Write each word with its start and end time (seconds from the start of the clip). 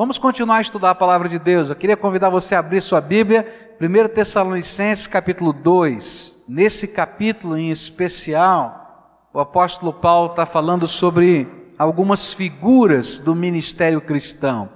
Vamos 0.00 0.16
continuar 0.16 0.56
a 0.56 0.60
estudar 0.62 0.92
a 0.92 0.94
palavra 0.94 1.28
de 1.28 1.38
Deus. 1.38 1.68
Eu 1.68 1.76
queria 1.76 1.94
convidar 1.94 2.30
você 2.30 2.54
a 2.54 2.60
abrir 2.60 2.80
sua 2.80 3.02
Bíblia, 3.02 3.76
1 3.78 4.14
Tessalonicenses 4.14 5.06
capítulo 5.06 5.52
2. 5.52 6.42
Nesse 6.48 6.88
capítulo 6.88 7.54
em 7.54 7.70
especial, 7.70 9.28
o 9.30 9.38
apóstolo 9.38 9.92
Paulo 9.92 10.30
está 10.30 10.46
falando 10.46 10.88
sobre 10.88 11.46
algumas 11.78 12.32
figuras 12.32 13.18
do 13.18 13.34
ministério 13.34 14.00
cristão. 14.00 14.70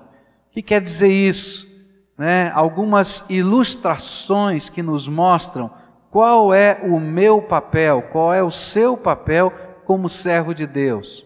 O 0.51 0.53
que 0.53 0.61
quer 0.61 0.83
dizer 0.83 1.09
isso? 1.11 1.67
Né? 2.19 2.53
Algumas 2.55 3.25
ilustrações 3.31 4.69
que 4.69 4.83
nos 4.83 5.09
mostram 5.09 5.71
qual 6.11 6.53
é 6.53 6.81
o 6.85 7.01
meu 7.01 7.41
papel, 7.41 8.03
qual 8.13 8.35
é 8.35 8.43
o 8.43 8.51
seu 8.51 8.95
papel 8.95 9.51
como 9.87 10.07
servo 10.07 10.55
de 10.55 10.67
Deus. 10.67 11.25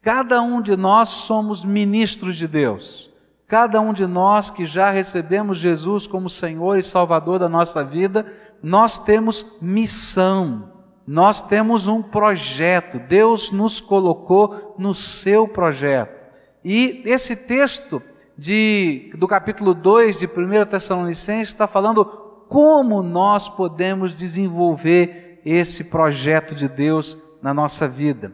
Cada 0.00 0.40
um 0.40 0.62
de 0.62 0.76
nós 0.76 1.08
somos 1.08 1.64
ministros 1.64 2.36
de 2.36 2.46
Deus. 2.46 3.10
Cada 3.52 3.82
um 3.82 3.92
de 3.92 4.06
nós 4.06 4.50
que 4.50 4.64
já 4.64 4.90
recebemos 4.90 5.58
Jesus 5.58 6.06
como 6.06 6.30
Senhor 6.30 6.78
e 6.78 6.82
Salvador 6.82 7.38
da 7.38 7.50
nossa 7.50 7.84
vida, 7.84 8.24
nós 8.62 8.98
temos 8.98 9.44
missão, 9.60 10.72
nós 11.06 11.42
temos 11.42 11.86
um 11.86 12.00
projeto. 12.00 12.98
Deus 12.98 13.52
nos 13.52 13.78
colocou 13.78 14.74
no 14.78 14.94
seu 14.94 15.46
projeto. 15.46 16.18
E 16.64 17.02
esse 17.04 17.36
texto 17.36 18.00
de, 18.38 19.12
do 19.18 19.28
capítulo 19.28 19.74
2 19.74 20.16
de 20.16 20.24
1 20.24 20.64
Tessalonicenses 20.70 21.48
está 21.48 21.66
falando 21.66 22.06
como 22.48 23.02
nós 23.02 23.50
podemos 23.50 24.14
desenvolver 24.14 25.42
esse 25.44 25.84
projeto 25.84 26.54
de 26.54 26.68
Deus 26.68 27.18
na 27.42 27.52
nossa 27.52 27.86
vida. 27.86 28.32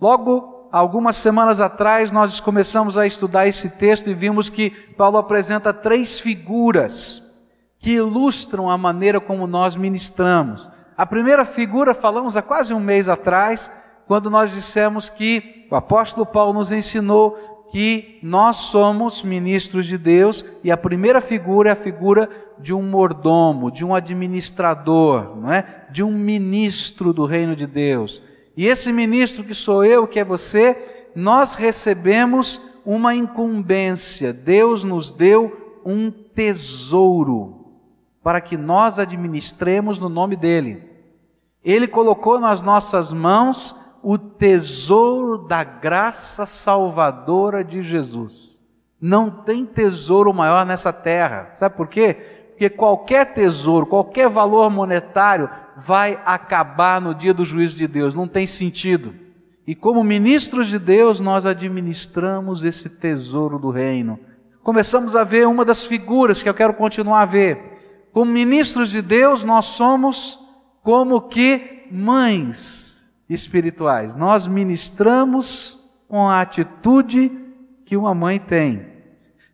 Logo 0.00 0.53
algumas 0.78 1.14
semanas 1.14 1.60
atrás 1.60 2.10
nós 2.10 2.40
começamos 2.40 2.98
a 2.98 3.06
estudar 3.06 3.46
esse 3.46 3.70
texto 3.78 4.10
e 4.10 4.14
vimos 4.14 4.48
que 4.48 4.70
Paulo 4.96 5.18
apresenta 5.18 5.72
três 5.72 6.18
figuras 6.18 7.22
que 7.78 7.92
ilustram 7.92 8.68
a 8.68 8.76
maneira 8.76 9.20
como 9.20 9.46
nós 9.46 9.76
ministramos. 9.76 10.68
A 10.96 11.06
primeira 11.06 11.44
figura 11.44 11.94
falamos 11.94 12.36
há 12.36 12.42
quase 12.42 12.74
um 12.74 12.80
mês 12.80 13.08
atrás, 13.08 13.70
quando 14.08 14.28
nós 14.28 14.52
dissemos 14.52 15.08
que 15.08 15.68
o 15.70 15.76
apóstolo 15.76 16.26
Paulo 16.26 16.54
nos 16.54 16.72
ensinou 16.72 17.68
que 17.70 18.18
nós 18.20 18.56
somos 18.56 19.22
ministros 19.22 19.86
de 19.86 19.96
Deus 19.96 20.44
e 20.64 20.72
a 20.72 20.76
primeira 20.76 21.20
figura 21.20 21.68
é 21.68 21.72
a 21.72 21.76
figura 21.76 22.28
de 22.58 22.74
um 22.74 22.82
mordomo, 22.82 23.70
de 23.70 23.84
um 23.84 23.94
administrador, 23.94 25.36
não 25.36 25.52
é? 25.52 25.86
De 25.90 26.02
um 26.02 26.10
ministro 26.10 27.12
do 27.12 27.24
reino 27.26 27.54
de 27.54 27.66
Deus. 27.66 28.20
E 28.56 28.66
esse 28.66 28.92
ministro 28.92 29.44
que 29.44 29.54
sou 29.54 29.84
eu, 29.84 30.06
que 30.06 30.20
é 30.20 30.24
você, 30.24 31.10
nós 31.14 31.54
recebemos 31.54 32.60
uma 32.84 33.14
incumbência. 33.14 34.32
Deus 34.32 34.84
nos 34.84 35.10
deu 35.10 35.80
um 35.84 36.10
tesouro 36.10 37.64
para 38.22 38.40
que 38.40 38.56
nós 38.56 38.98
administremos 38.98 39.98
no 39.98 40.08
nome 40.08 40.36
dele. 40.36 40.82
Ele 41.62 41.86
colocou 41.86 42.38
nas 42.38 42.60
nossas 42.60 43.12
mãos 43.12 43.76
o 44.02 44.18
tesouro 44.18 45.38
da 45.38 45.64
graça 45.64 46.44
salvadora 46.44 47.64
de 47.64 47.82
Jesus. 47.82 48.62
Não 49.00 49.30
tem 49.30 49.64
tesouro 49.64 50.32
maior 50.32 50.64
nessa 50.64 50.92
terra. 50.92 51.50
Sabe 51.52 51.76
por 51.76 51.88
quê? 51.88 52.43
Porque 52.54 52.70
qualquer 52.70 53.34
tesouro, 53.34 53.84
qualquer 53.84 54.28
valor 54.28 54.70
monetário 54.70 55.50
vai 55.76 56.20
acabar 56.24 57.00
no 57.00 57.12
dia 57.12 57.34
do 57.34 57.44
juízo 57.44 57.76
de 57.76 57.88
Deus, 57.88 58.14
não 58.14 58.28
tem 58.28 58.46
sentido. 58.46 59.12
E 59.66 59.74
como 59.74 60.04
ministros 60.04 60.68
de 60.68 60.78
Deus, 60.78 61.18
nós 61.18 61.46
administramos 61.46 62.64
esse 62.64 62.88
tesouro 62.88 63.58
do 63.58 63.70
reino. 63.70 64.20
Começamos 64.62 65.16
a 65.16 65.24
ver 65.24 65.48
uma 65.48 65.64
das 65.64 65.84
figuras 65.84 66.42
que 66.42 66.48
eu 66.48 66.54
quero 66.54 66.74
continuar 66.74 67.22
a 67.22 67.26
ver. 67.26 68.08
Como 68.12 68.30
ministros 68.30 68.90
de 68.90 69.02
Deus, 69.02 69.42
nós 69.42 69.66
somos 69.66 70.38
como 70.80 71.22
que 71.22 71.88
mães 71.90 73.12
espirituais. 73.28 74.14
Nós 74.14 74.46
ministramos 74.46 75.76
com 76.08 76.28
a 76.28 76.40
atitude 76.40 77.32
que 77.84 77.96
uma 77.96 78.14
mãe 78.14 78.38
tem. 78.38 78.94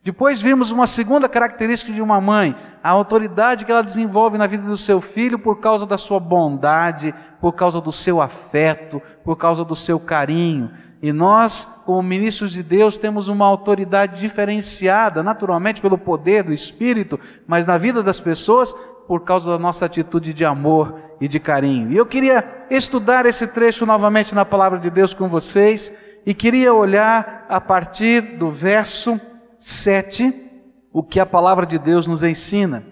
Depois 0.03 0.41
vimos 0.41 0.71
uma 0.71 0.87
segunda 0.87 1.29
característica 1.29 1.93
de 1.93 2.01
uma 2.01 2.21
mãe, 2.21 2.57
a 2.83 2.91
autoridade 2.91 3.65
que 3.65 3.73
ela 3.73 3.83
desenvolve 3.83 4.39
na 4.39 4.47
vida 4.47 4.65
do 4.65 4.77
seu 4.77 5.01
filho 5.01 5.39
por 5.39 5.61
causa 5.61 5.87
da 5.87 5.99
sua 5.99 6.19
bondade, 6.19 7.15
por 7.41 7.53
causa 7.53 7.81
do 7.81 7.93
seu 7.93 8.21
afeto, 8.21 9.01
por 9.23 9.37
causa 9.37 9.65
do 9.65 9.77
seu 9.77 10.01
carinho. 10.01 10.71
E 11.03 11.13
nós, 11.13 11.65
como 11.87 12.03
ministros 12.03 12.53
de 12.53 12.63
Deus, 12.63 12.99
temos 12.99 13.29
uma 13.29 13.47
autoridade 13.47 14.21
diferenciada, 14.21 15.23
naturalmente 15.23 15.81
pelo 15.81 15.97
poder 15.97 16.43
do 16.43 16.53
Espírito, 16.53 17.19
mas 17.47 17.65
na 17.65 17.79
vida 17.79 18.03
das 18.03 18.21
pessoas, 18.21 18.75
por 19.09 19.25
causa 19.25 19.51
da 19.51 19.59
nossa 19.59 19.87
atitude 19.87 20.33
de 20.33 20.45
amor 20.45 21.01
e 21.21 21.27
de 21.27 21.41
carinho. 21.41 21.91
E 21.91 21.97
eu 21.97 22.07
queria 22.07 22.67
estudar 22.71 23.27
esse 23.27 23.47
trecho 23.47 23.85
novamente 23.85 24.35
na 24.35 24.45
palavra 24.45 24.79
de 24.79 24.91
Deus 24.91 25.13
com 25.15 25.29
vocês 25.29 25.93
e 26.25 26.35
queria 26.35 26.73
olhar 26.73 27.47
a 27.49 27.61
partir 27.61 28.37
do 28.39 28.51
verso 28.51 29.21
7, 29.59 30.50
o 30.93 31.03
que 31.03 31.21
a 31.21 31.27
palavra 31.27 31.67
de 31.67 31.79
Deus 31.79 32.07
nos 32.07 32.23
ensina. 32.23 32.85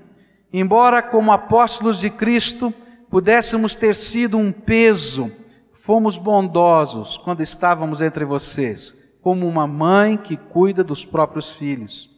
Embora, 0.53 1.03
como 1.03 1.33
apóstolos 1.33 1.99
de 1.99 2.11
Cristo, 2.11 2.73
pudéssemos 3.11 3.77
ter 3.77 3.95
sido 3.95 4.39
um 4.39 4.53
peso, 4.53 5.31
fomos 5.83 6.17
bondosos 6.17 7.19
quando 7.19 7.43
estávamos 7.43 8.01
entre 8.01 8.25
vocês, 8.25 8.97
como 9.21 9.47
uma 9.47 9.67
mãe 9.67 10.17
que 10.17 10.37
cuida 10.37 10.85
dos 10.85 11.05
próprios 11.05 11.51
filhos. 11.51 12.11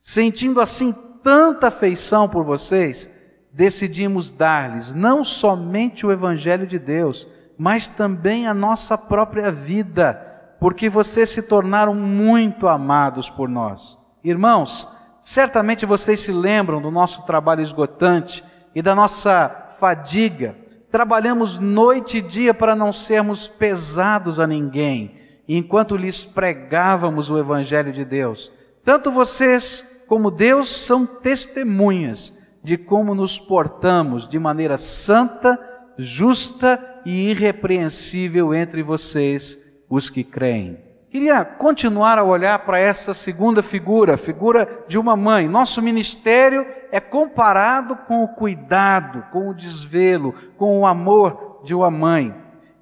Sentindo 0.00 0.60
assim 0.60 0.94
tanta 1.22 1.68
afeição 1.68 2.28
por 2.28 2.44
vocês, 2.44 3.10
decidimos 3.52 4.30
dar-lhes 4.30 4.94
não 4.94 5.24
somente 5.24 6.06
o 6.06 6.12
Evangelho 6.12 6.66
de 6.66 6.78
Deus, 6.78 7.26
mas 7.58 7.88
também 7.88 8.46
a 8.46 8.54
nossa 8.54 8.96
própria 8.96 9.50
vida 9.50 10.26
porque 10.58 10.88
vocês 10.88 11.30
se 11.30 11.42
tornaram 11.42 11.94
muito 11.94 12.66
amados 12.66 13.28
por 13.28 13.48
nós. 13.48 13.98
Irmãos, 14.24 14.88
certamente 15.26 15.84
vocês 15.84 16.20
se 16.20 16.30
lembram 16.30 16.80
do 16.80 16.88
nosso 16.88 17.26
trabalho 17.26 17.60
esgotante 17.60 18.44
e 18.72 18.80
da 18.80 18.94
nossa 18.94 19.74
fadiga. 19.80 20.54
Trabalhamos 20.88 21.58
noite 21.58 22.18
e 22.18 22.22
dia 22.22 22.54
para 22.54 22.76
não 22.76 22.92
sermos 22.92 23.48
pesados 23.48 24.38
a 24.38 24.46
ninguém, 24.46 25.18
enquanto 25.48 25.96
lhes 25.96 26.24
pregávamos 26.24 27.28
o 27.28 27.36
Evangelho 27.36 27.92
de 27.92 28.04
Deus. 28.04 28.52
Tanto 28.84 29.10
vocês 29.10 29.84
como 30.06 30.30
Deus 30.30 30.68
são 30.68 31.04
testemunhas 31.04 32.32
de 32.62 32.76
como 32.76 33.12
nos 33.12 33.36
portamos 33.36 34.28
de 34.28 34.38
maneira 34.38 34.78
santa, 34.78 35.58
justa 35.98 36.80
e 37.04 37.30
irrepreensível 37.30 38.54
entre 38.54 38.80
vocês 38.80 39.58
os 39.90 40.08
que 40.08 40.22
creem. 40.22 40.85
Queria 41.16 41.46
continuar 41.46 42.18
a 42.18 42.22
olhar 42.22 42.58
para 42.58 42.78
essa 42.78 43.14
segunda 43.14 43.62
figura, 43.62 44.16
a 44.16 44.18
figura 44.18 44.84
de 44.86 44.98
uma 44.98 45.16
mãe. 45.16 45.48
Nosso 45.48 45.80
ministério 45.80 46.66
é 46.92 47.00
comparado 47.00 47.96
com 47.96 48.22
o 48.22 48.28
cuidado, 48.28 49.24
com 49.32 49.48
o 49.48 49.54
desvelo, 49.54 50.34
com 50.58 50.78
o 50.78 50.86
amor 50.86 51.62
de 51.64 51.74
uma 51.74 51.90
mãe. 51.90 52.34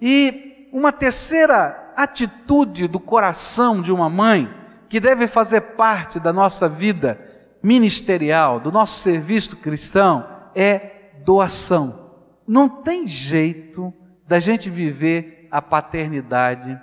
E 0.02 0.68
uma 0.72 0.90
terceira 0.90 1.92
atitude 1.96 2.88
do 2.88 2.98
coração 2.98 3.80
de 3.80 3.92
uma 3.92 4.10
mãe, 4.10 4.52
que 4.88 4.98
deve 4.98 5.28
fazer 5.28 5.60
parte 5.60 6.18
da 6.18 6.32
nossa 6.32 6.68
vida 6.68 7.16
ministerial, 7.62 8.58
do 8.58 8.72
nosso 8.72 9.00
serviço 9.00 9.58
cristão, 9.58 10.26
é 10.56 11.12
doação. 11.24 12.10
Não 12.44 12.68
tem 12.68 13.06
jeito 13.06 13.94
da 14.26 14.40
gente 14.40 14.68
viver 14.68 15.46
a 15.52 15.62
paternidade 15.62 16.76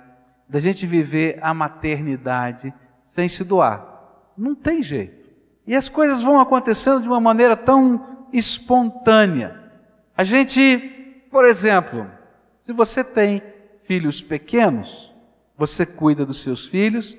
da 0.52 0.60
gente 0.60 0.86
viver 0.86 1.38
a 1.40 1.54
maternidade 1.54 2.74
sem 3.00 3.26
se 3.26 3.42
doar. 3.42 4.30
Não 4.36 4.54
tem 4.54 4.82
jeito. 4.82 5.30
E 5.66 5.74
as 5.74 5.88
coisas 5.88 6.22
vão 6.22 6.38
acontecendo 6.38 7.00
de 7.00 7.08
uma 7.08 7.18
maneira 7.18 7.56
tão 7.56 8.26
espontânea. 8.30 9.58
A 10.14 10.22
gente, 10.24 11.24
por 11.30 11.46
exemplo, 11.46 12.06
se 12.58 12.70
você 12.70 13.02
tem 13.02 13.42
filhos 13.84 14.20
pequenos, 14.20 15.10
você 15.56 15.86
cuida 15.86 16.26
dos 16.26 16.42
seus 16.42 16.66
filhos, 16.66 17.16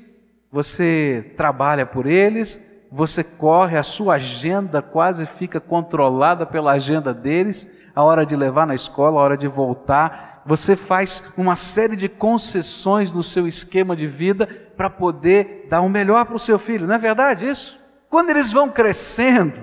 você 0.52 1.34
trabalha 1.36 1.88
por 1.88 2.06
eles, 2.06 2.64
você 2.92 3.24
corre, 3.24 3.80
a 3.80 3.84
sua 3.84 4.16
agenda 4.16 4.80
quase 4.80 5.26
fica 5.26 5.60
controlada 5.60 6.46
pela 6.46 6.74
agenda 6.74 7.12
deles, 7.12 7.68
a 7.96 8.04
hora 8.04 8.28
de 8.28 8.36
levar 8.36 8.68
na 8.68 8.76
escola, 8.76 9.20
a 9.20 9.24
hora 9.24 9.38
de 9.38 9.48
voltar, 9.48 10.33
você 10.46 10.76
faz 10.76 11.24
uma 11.38 11.56
série 11.56 11.96
de 11.96 12.10
concessões 12.10 13.12
no 13.12 13.24
seu 13.24 13.48
esquema 13.48 13.96
de 13.96 14.08
vida 14.08 14.48
para 14.76 14.90
poder 14.90 15.68
dar 15.70 15.82
o 15.82 15.90
melhor 15.90 16.26
para 16.26 16.36
o 16.36 16.40
seu 16.40 16.60
filho, 16.60 16.88
não 16.88 16.96
é 16.96 16.98
verdade 16.98 17.50
isso? 17.50 17.80
Quando 18.10 18.30
eles 18.30 18.52
vão 18.52 18.70
crescendo, 18.70 19.60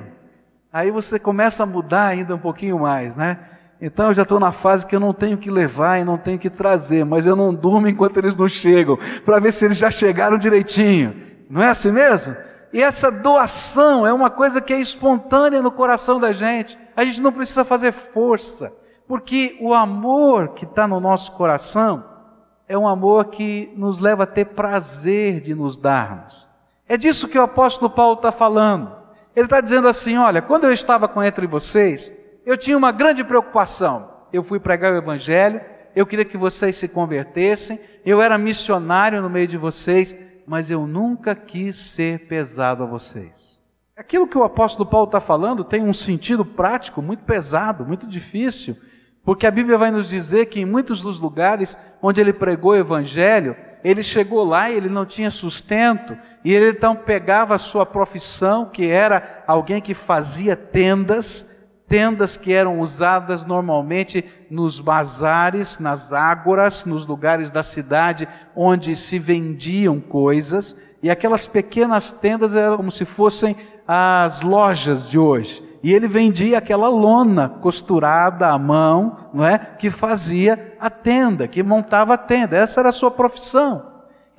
aí 0.72 0.90
você 0.90 1.18
começa 1.18 1.62
a 1.62 1.66
mudar 1.66 2.06
ainda 2.06 2.34
um 2.34 2.38
pouquinho 2.38 2.78
mais, 2.78 3.14
né? 3.14 3.38
Então 3.80 4.08
eu 4.08 4.14
já 4.14 4.22
estou 4.22 4.38
na 4.38 4.52
fase 4.52 4.86
que 4.86 4.94
eu 4.94 5.00
não 5.00 5.14
tenho 5.14 5.38
que 5.38 5.50
levar 5.50 5.98
e 5.98 6.04
não 6.04 6.18
tenho 6.18 6.38
que 6.38 6.50
trazer, 6.50 7.04
mas 7.04 7.24
eu 7.24 7.34
não 7.34 7.54
durmo 7.54 7.88
enquanto 7.88 8.18
eles 8.18 8.36
não 8.36 8.48
chegam, 8.48 8.98
para 9.24 9.38
ver 9.38 9.52
se 9.52 9.64
eles 9.64 9.78
já 9.78 9.90
chegaram 9.90 10.36
direitinho. 10.36 11.16
Não 11.48 11.62
é 11.62 11.68
assim 11.68 11.90
mesmo? 11.90 12.36
E 12.72 12.82
essa 12.82 13.10
doação 13.10 14.06
é 14.06 14.12
uma 14.12 14.30
coisa 14.30 14.60
que 14.60 14.72
é 14.72 14.80
espontânea 14.80 15.62
no 15.62 15.72
coração 15.72 16.20
da 16.20 16.32
gente. 16.32 16.78
A 16.94 17.04
gente 17.04 17.20
não 17.20 17.32
precisa 17.32 17.64
fazer 17.64 17.92
força, 17.92 18.72
porque 19.10 19.56
o 19.60 19.74
amor 19.74 20.50
que 20.50 20.64
está 20.64 20.86
no 20.86 21.00
nosso 21.00 21.32
coração 21.32 22.04
é 22.68 22.78
um 22.78 22.86
amor 22.86 23.24
que 23.24 23.68
nos 23.74 23.98
leva 23.98 24.22
a 24.22 24.26
ter 24.26 24.44
prazer 24.44 25.40
de 25.40 25.52
nos 25.52 25.76
darmos. 25.76 26.48
É 26.88 26.96
disso 26.96 27.26
que 27.26 27.36
o 27.36 27.42
apóstolo 27.42 27.90
Paulo 27.90 28.14
está 28.14 28.30
falando. 28.30 28.94
Ele 29.34 29.46
está 29.46 29.60
dizendo 29.60 29.88
assim: 29.88 30.16
olha, 30.16 30.40
quando 30.40 30.62
eu 30.62 30.72
estava 30.72 31.08
com 31.08 31.20
entre 31.20 31.44
vocês, 31.48 32.08
eu 32.46 32.56
tinha 32.56 32.78
uma 32.78 32.92
grande 32.92 33.24
preocupação. 33.24 34.08
Eu 34.32 34.44
fui 34.44 34.60
pregar 34.60 34.92
o 34.92 34.96
evangelho, 34.96 35.60
eu 35.96 36.06
queria 36.06 36.24
que 36.24 36.36
vocês 36.36 36.76
se 36.76 36.86
convertessem, 36.86 37.80
eu 38.06 38.22
era 38.22 38.38
missionário 38.38 39.20
no 39.20 39.28
meio 39.28 39.48
de 39.48 39.56
vocês, 39.56 40.16
mas 40.46 40.70
eu 40.70 40.86
nunca 40.86 41.34
quis 41.34 41.76
ser 41.76 42.28
pesado 42.28 42.84
a 42.84 42.86
vocês. 42.86 43.58
Aquilo 43.96 44.28
que 44.28 44.38
o 44.38 44.44
apóstolo 44.44 44.88
Paulo 44.88 45.06
está 45.06 45.20
falando 45.20 45.64
tem 45.64 45.82
um 45.82 45.92
sentido 45.92 46.44
prático 46.44 47.02
muito 47.02 47.24
pesado, 47.24 47.84
muito 47.84 48.06
difícil, 48.06 48.76
porque 49.30 49.46
a 49.46 49.50
Bíblia 49.52 49.78
vai 49.78 49.92
nos 49.92 50.08
dizer 50.08 50.46
que 50.46 50.58
em 50.58 50.64
muitos 50.64 51.02
dos 51.02 51.20
lugares 51.20 51.78
onde 52.02 52.20
ele 52.20 52.32
pregou 52.32 52.72
o 52.72 52.76
evangelho, 52.76 53.54
ele 53.84 54.02
chegou 54.02 54.42
lá 54.42 54.68
e 54.68 54.76
ele 54.76 54.88
não 54.88 55.06
tinha 55.06 55.30
sustento, 55.30 56.18
e 56.44 56.52
ele 56.52 56.70
então 56.70 56.96
pegava 56.96 57.54
a 57.54 57.58
sua 57.58 57.86
profissão, 57.86 58.66
que 58.66 58.90
era 58.90 59.44
alguém 59.46 59.80
que 59.80 59.94
fazia 59.94 60.56
tendas, 60.56 61.48
tendas 61.86 62.36
que 62.36 62.52
eram 62.52 62.80
usadas 62.80 63.44
normalmente 63.44 64.24
nos 64.50 64.80
bazares, 64.80 65.78
nas 65.78 66.12
ágoras, 66.12 66.84
nos 66.84 67.06
lugares 67.06 67.52
da 67.52 67.62
cidade 67.62 68.26
onde 68.56 68.96
se 68.96 69.16
vendiam 69.16 70.00
coisas, 70.00 70.76
e 71.00 71.08
aquelas 71.08 71.46
pequenas 71.46 72.10
tendas 72.10 72.52
eram 72.56 72.78
como 72.78 72.90
se 72.90 73.04
fossem 73.04 73.54
as 73.86 74.42
lojas 74.42 75.08
de 75.08 75.20
hoje. 75.20 75.69
E 75.82 75.92
ele 75.92 76.06
vendia 76.06 76.58
aquela 76.58 76.88
lona 76.88 77.48
costurada 77.48 78.48
à 78.48 78.58
mão, 78.58 79.30
não 79.32 79.44
é? 79.44 79.58
Que 79.58 79.90
fazia 79.90 80.76
a 80.78 80.90
tenda, 80.90 81.48
que 81.48 81.62
montava 81.62 82.14
a 82.14 82.18
tenda. 82.18 82.56
Essa 82.56 82.80
era 82.80 82.90
a 82.90 82.92
sua 82.92 83.10
profissão. 83.10 83.86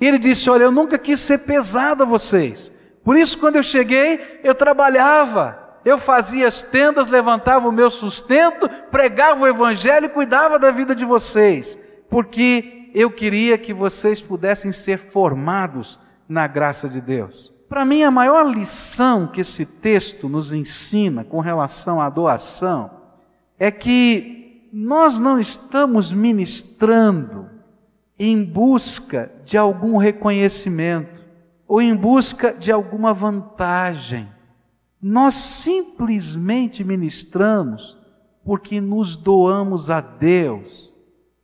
E 0.00 0.06
ele 0.06 0.18
disse: 0.18 0.48
Olha, 0.48 0.64
eu 0.64 0.72
nunca 0.72 0.98
quis 0.98 1.20
ser 1.20 1.38
pesado 1.38 2.04
a 2.04 2.06
vocês. 2.06 2.72
Por 3.04 3.16
isso, 3.16 3.38
quando 3.38 3.56
eu 3.56 3.62
cheguei, 3.62 4.40
eu 4.44 4.54
trabalhava 4.54 5.62
eu 5.84 5.98
fazia 5.98 6.46
as 6.46 6.62
tendas, 6.62 7.08
levantava 7.08 7.68
o 7.68 7.72
meu 7.72 7.90
sustento, 7.90 8.68
pregava 8.90 9.42
o 9.42 9.48
evangelho 9.48 10.06
e 10.06 10.10
cuidava 10.10 10.58
da 10.58 10.70
vida 10.70 10.94
de 10.94 11.04
vocês, 11.04 11.78
porque 12.08 12.90
eu 12.94 13.10
queria 13.10 13.58
que 13.58 13.72
vocês 13.72 14.20
pudessem 14.20 14.70
ser 14.70 14.98
formados 14.98 15.98
na 16.28 16.46
graça 16.46 16.88
de 16.88 17.00
Deus. 17.00 17.52
Para 17.72 17.86
mim, 17.86 18.02
a 18.02 18.10
maior 18.10 18.54
lição 18.54 19.26
que 19.26 19.40
esse 19.40 19.64
texto 19.64 20.28
nos 20.28 20.52
ensina 20.52 21.24
com 21.24 21.40
relação 21.40 22.02
à 22.02 22.10
doação 22.10 22.90
é 23.58 23.70
que 23.70 24.68
nós 24.70 25.18
não 25.18 25.40
estamos 25.40 26.12
ministrando 26.12 27.48
em 28.18 28.44
busca 28.44 29.32
de 29.46 29.56
algum 29.56 29.96
reconhecimento 29.96 31.24
ou 31.66 31.80
em 31.80 31.96
busca 31.96 32.52
de 32.52 32.70
alguma 32.70 33.14
vantagem. 33.14 34.28
Nós 35.00 35.34
simplesmente 35.34 36.84
ministramos 36.84 37.96
porque 38.44 38.82
nos 38.82 39.16
doamos 39.16 39.88
a 39.88 40.02
Deus 40.02 40.94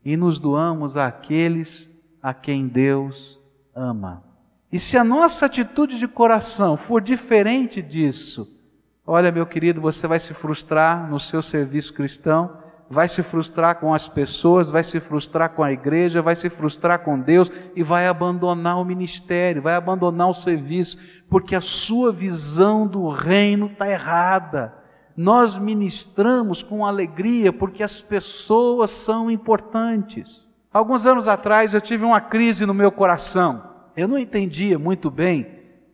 e 0.04 0.14
nos 0.14 0.38
doamos 0.38 0.94
àqueles 0.94 1.90
a 2.22 2.34
quem 2.34 2.68
Deus 2.68 3.40
ama. 3.74 4.27
E 4.72 4.78
se 4.78 4.98
a 4.98 5.04
nossa 5.04 5.46
atitude 5.46 5.98
de 5.98 6.06
coração 6.06 6.76
for 6.76 7.00
diferente 7.00 7.80
disso, 7.80 8.46
olha, 9.06 9.32
meu 9.32 9.46
querido, 9.46 9.80
você 9.80 10.06
vai 10.06 10.18
se 10.18 10.34
frustrar 10.34 11.08
no 11.08 11.18
seu 11.18 11.40
serviço 11.40 11.94
cristão 11.94 12.68
vai 12.90 13.08
se 13.08 13.22
frustrar 13.22 13.76
com 13.76 13.92
as 13.92 14.08
pessoas, 14.08 14.70
vai 14.70 14.82
se 14.82 14.98
frustrar 14.98 15.50
com 15.50 15.62
a 15.62 15.72
igreja, 15.72 16.22
vai 16.22 16.34
se 16.34 16.48
frustrar 16.48 17.00
com 17.00 17.20
Deus 17.20 17.50
e 17.76 17.82
vai 17.82 18.06
abandonar 18.06 18.80
o 18.80 18.84
ministério, 18.84 19.62
vai 19.62 19.74
abandonar 19.74 20.28
o 20.28 20.34
serviço, 20.34 20.98
porque 21.28 21.54
a 21.54 21.60
sua 21.60 22.10
visão 22.10 22.86
do 22.86 23.08
reino 23.10 23.66
está 23.66 23.88
errada. 23.88 24.74
Nós 25.16 25.56
ministramos 25.56 26.62
com 26.62 26.86
alegria 26.86 27.52
porque 27.52 27.82
as 27.82 28.00
pessoas 28.00 28.90
são 28.90 29.30
importantes. 29.30 30.48
Alguns 30.72 31.06
anos 31.06 31.28
atrás 31.28 31.74
eu 31.74 31.80
tive 31.80 32.04
uma 32.04 32.20
crise 32.20 32.64
no 32.64 32.72
meu 32.72 32.92
coração. 32.92 33.62
Eu 33.98 34.06
não 34.06 34.16
entendia 34.16 34.78
muito 34.78 35.10
bem 35.10 35.44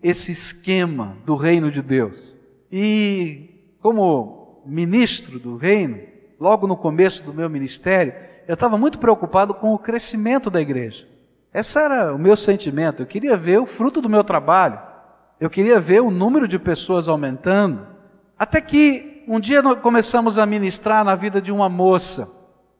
esse 0.02 0.30
esquema 0.30 1.16
do 1.24 1.36
reino 1.36 1.70
de 1.70 1.80
Deus. 1.80 2.38
E 2.70 3.76
como 3.80 4.62
ministro 4.66 5.38
do 5.38 5.56
reino, 5.56 6.00
logo 6.38 6.66
no 6.66 6.76
começo 6.76 7.24
do 7.24 7.32
meu 7.32 7.48
ministério, 7.48 8.12
eu 8.46 8.52
estava 8.52 8.76
muito 8.76 8.98
preocupado 8.98 9.54
com 9.54 9.72
o 9.72 9.78
crescimento 9.78 10.50
da 10.50 10.60
igreja. 10.60 11.08
Esse 11.54 11.78
era 11.78 12.14
o 12.14 12.18
meu 12.18 12.36
sentimento. 12.36 13.00
Eu 13.00 13.06
queria 13.06 13.38
ver 13.38 13.58
o 13.58 13.64
fruto 13.66 14.02
do 14.02 14.08
meu 14.10 14.22
trabalho. 14.22 14.78
Eu 15.40 15.48
queria 15.48 15.80
ver 15.80 16.02
o 16.02 16.10
número 16.10 16.46
de 16.46 16.58
pessoas 16.58 17.08
aumentando. 17.08 17.86
Até 18.38 18.60
que 18.60 19.24
um 19.26 19.40
dia 19.40 19.62
nós 19.62 19.80
começamos 19.80 20.36
a 20.36 20.44
ministrar 20.44 21.06
na 21.06 21.14
vida 21.14 21.40
de 21.40 21.50
uma 21.50 21.70
moça. 21.70 22.30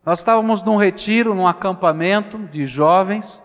Nós 0.04 0.18
estávamos 0.18 0.62
num 0.62 0.76
retiro, 0.76 1.34
num 1.34 1.46
acampamento 1.46 2.36
de 2.36 2.66
jovens, 2.66 3.42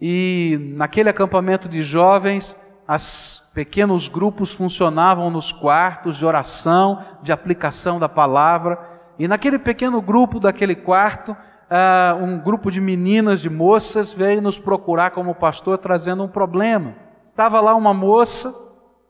e 0.00 0.72
naquele 0.76 1.10
acampamento 1.10 1.68
de 1.68 1.82
jovens, 1.82 2.56
os 2.88 3.48
pequenos 3.54 4.08
grupos 4.08 4.50
funcionavam 4.50 5.30
nos 5.30 5.52
quartos 5.52 6.16
de 6.16 6.24
oração, 6.24 7.00
de 7.22 7.30
aplicação 7.30 8.00
da 8.00 8.08
palavra. 8.08 8.78
E 9.18 9.28
naquele 9.28 9.58
pequeno 9.58 10.00
grupo 10.00 10.40
daquele 10.40 10.74
quarto, 10.74 11.32
uh, 11.32 12.24
um 12.24 12.38
grupo 12.38 12.70
de 12.70 12.80
meninas, 12.80 13.40
de 13.40 13.50
moças, 13.50 14.12
veio 14.12 14.40
nos 14.40 14.58
procurar 14.58 15.10
como 15.10 15.34
pastor 15.34 15.78
trazendo 15.78 16.24
um 16.24 16.28
problema. 16.28 16.94
Estava 17.26 17.60
lá 17.60 17.74
uma 17.74 17.92
moça 17.92 18.52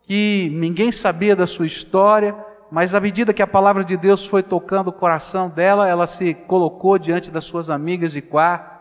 que 0.03 0.51
ninguém 0.53 0.91
sabia 0.91 1.37
da 1.37 1.47
sua 1.47 1.67
história, 1.67 2.35
mas 2.71 2.95
à 2.95 3.01
medida 3.01 3.33
que 3.33 3.43
a 3.43 3.47
palavra 3.47 3.85
de 3.85 3.97
Deus 3.97 4.27
foi 4.27 4.43
tocando 4.43 4.89
o 4.89 4.93
coração 4.93 5.49
dela, 5.49 5.89
ela 5.89 6.07
se 6.07 6.35
colocou 6.35 6.99
diante 6.99 7.31
das 7.31 7.45
suas 7.45 7.71
amigas 7.71 8.13
de 8.13 8.21
quarto. 8.21 8.80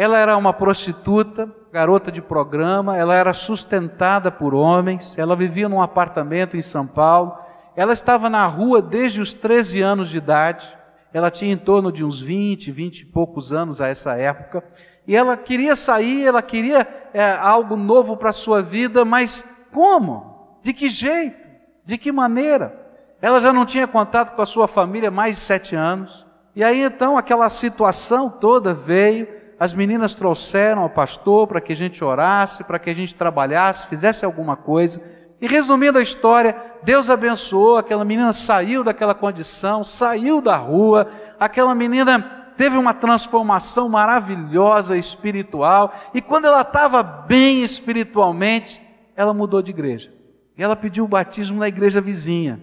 Ela 0.00 0.18
era 0.18 0.36
uma 0.36 0.52
prostituta, 0.52 1.50
garota 1.72 2.10
de 2.10 2.22
programa, 2.22 2.96
ela 2.96 3.14
era 3.14 3.34
sustentada 3.34 4.30
por 4.30 4.54
homens, 4.54 5.18
ela 5.18 5.36
vivia 5.36 5.68
num 5.68 5.82
apartamento 5.82 6.56
em 6.56 6.62
São 6.62 6.86
Paulo 6.86 7.36
ela 7.76 7.92
estava 7.92 8.28
na 8.28 8.46
rua 8.46 8.82
desde 8.82 9.20
os 9.20 9.32
13 9.32 9.80
anos 9.80 10.10
de 10.10 10.18
idade. 10.18 10.66
Ela 11.12 11.30
tinha 11.30 11.52
em 11.52 11.56
torno 11.56 11.90
de 11.90 12.04
uns 12.04 12.20
20, 12.20 12.70
20 12.70 13.00
e 13.00 13.04
poucos 13.06 13.52
anos 13.52 13.80
a 13.80 13.88
essa 13.88 14.16
época. 14.16 14.62
E 15.06 15.16
ela 15.16 15.36
queria 15.36 15.74
sair, 15.74 16.26
ela 16.26 16.42
queria 16.42 16.86
é, 17.12 17.32
algo 17.32 17.76
novo 17.76 18.16
para 18.16 18.30
a 18.30 18.34
sua 18.34 18.62
vida, 18.62 19.04
mas 19.04 19.44
como? 19.72 20.58
De 20.62 20.72
que 20.72 20.88
jeito? 20.88 21.48
De 21.84 21.96
que 21.96 22.12
maneira? 22.12 22.78
Ela 23.20 23.40
já 23.40 23.52
não 23.52 23.66
tinha 23.66 23.88
contato 23.88 24.34
com 24.34 24.42
a 24.42 24.46
sua 24.46 24.68
família 24.68 25.08
há 25.08 25.12
mais 25.12 25.36
de 25.36 25.40
sete 25.40 25.74
anos. 25.74 26.26
E 26.54 26.62
aí 26.62 26.82
então 26.82 27.16
aquela 27.16 27.48
situação 27.48 28.28
toda 28.28 28.74
veio. 28.74 29.39
As 29.60 29.74
meninas 29.74 30.14
trouxeram 30.14 30.80
ao 30.80 30.88
pastor 30.88 31.46
para 31.46 31.60
que 31.60 31.74
a 31.74 31.76
gente 31.76 32.02
orasse, 32.02 32.64
para 32.64 32.78
que 32.78 32.88
a 32.88 32.94
gente 32.94 33.14
trabalhasse, 33.14 33.88
fizesse 33.88 34.24
alguma 34.24 34.56
coisa. 34.56 35.02
E 35.38 35.46
resumindo 35.46 35.98
a 35.98 36.02
história, 36.02 36.56
Deus 36.82 37.10
abençoou, 37.10 37.76
aquela 37.76 38.02
menina 38.02 38.32
saiu 38.32 38.82
daquela 38.82 39.14
condição, 39.14 39.84
saiu 39.84 40.40
da 40.40 40.56
rua, 40.56 41.10
aquela 41.38 41.74
menina 41.74 42.54
teve 42.56 42.78
uma 42.78 42.94
transformação 42.94 43.86
maravilhosa 43.86 44.96
espiritual, 44.96 45.94
e 46.14 46.22
quando 46.22 46.46
ela 46.46 46.62
estava 46.62 47.02
bem 47.02 47.62
espiritualmente, 47.62 48.80
ela 49.14 49.34
mudou 49.34 49.60
de 49.60 49.72
igreja. 49.72 50.10
E 50.56 50.62
ela 50.62 50.74
pediu 50.74 51.04
o 51.04 51.08
batismo 51.08 51.58
na 51.58 51.68
igreja 51.68 52.00
vizinha. 52.00 52.58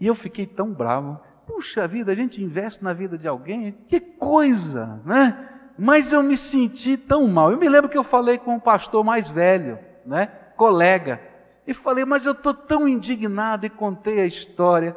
E 0.00 0.06
eu 0.06 0.14
fiquei 0.14 0.46
tão 0.46 0.72
bravo. 0.72 1.20
Puxa 1.46 1.86
vida, 1.86 2.10
a 2.10 2.14
gente 2.14 2.42
investe 2.42 2.82
na 2.82 2.94
vida 2.94 3.18
de 3.18 3.28
alguém, 3.28 3.74
que 3.86 4.00
coisa, 4.00 4.98
né? 5.04 5.55
Mas 5.78 6.12
eu 6.12 6.22
me 6.22 6.36
senti 6.36 6.96
tão 6.96 7.26
mal. 7.26 7.52
Eu 7.52 7.58
me 7.58 7.68
lembro 7.68 7.88
que 7.88 7.98
eu 7.98 8.04
falei 8.04 8.38
com 8.38 8.54
um 8.54 8.60
pastor 8.60 9.04
mais 9.04 9.28
velho, 9.28 9.78
né? 10.04 10.26
Colega. 10.56 11.20
E 11.66 11.74
falei, 11.74 12.04
mas 12.04 12.24
eu 12.24 12.32
estou 12.32 12.54
tão 12.54 12.88
indignado 12.88 13.66
e 13.66 13.70
contei 13.70 14.20
a 14.20 14.26
história. 14.26 14.96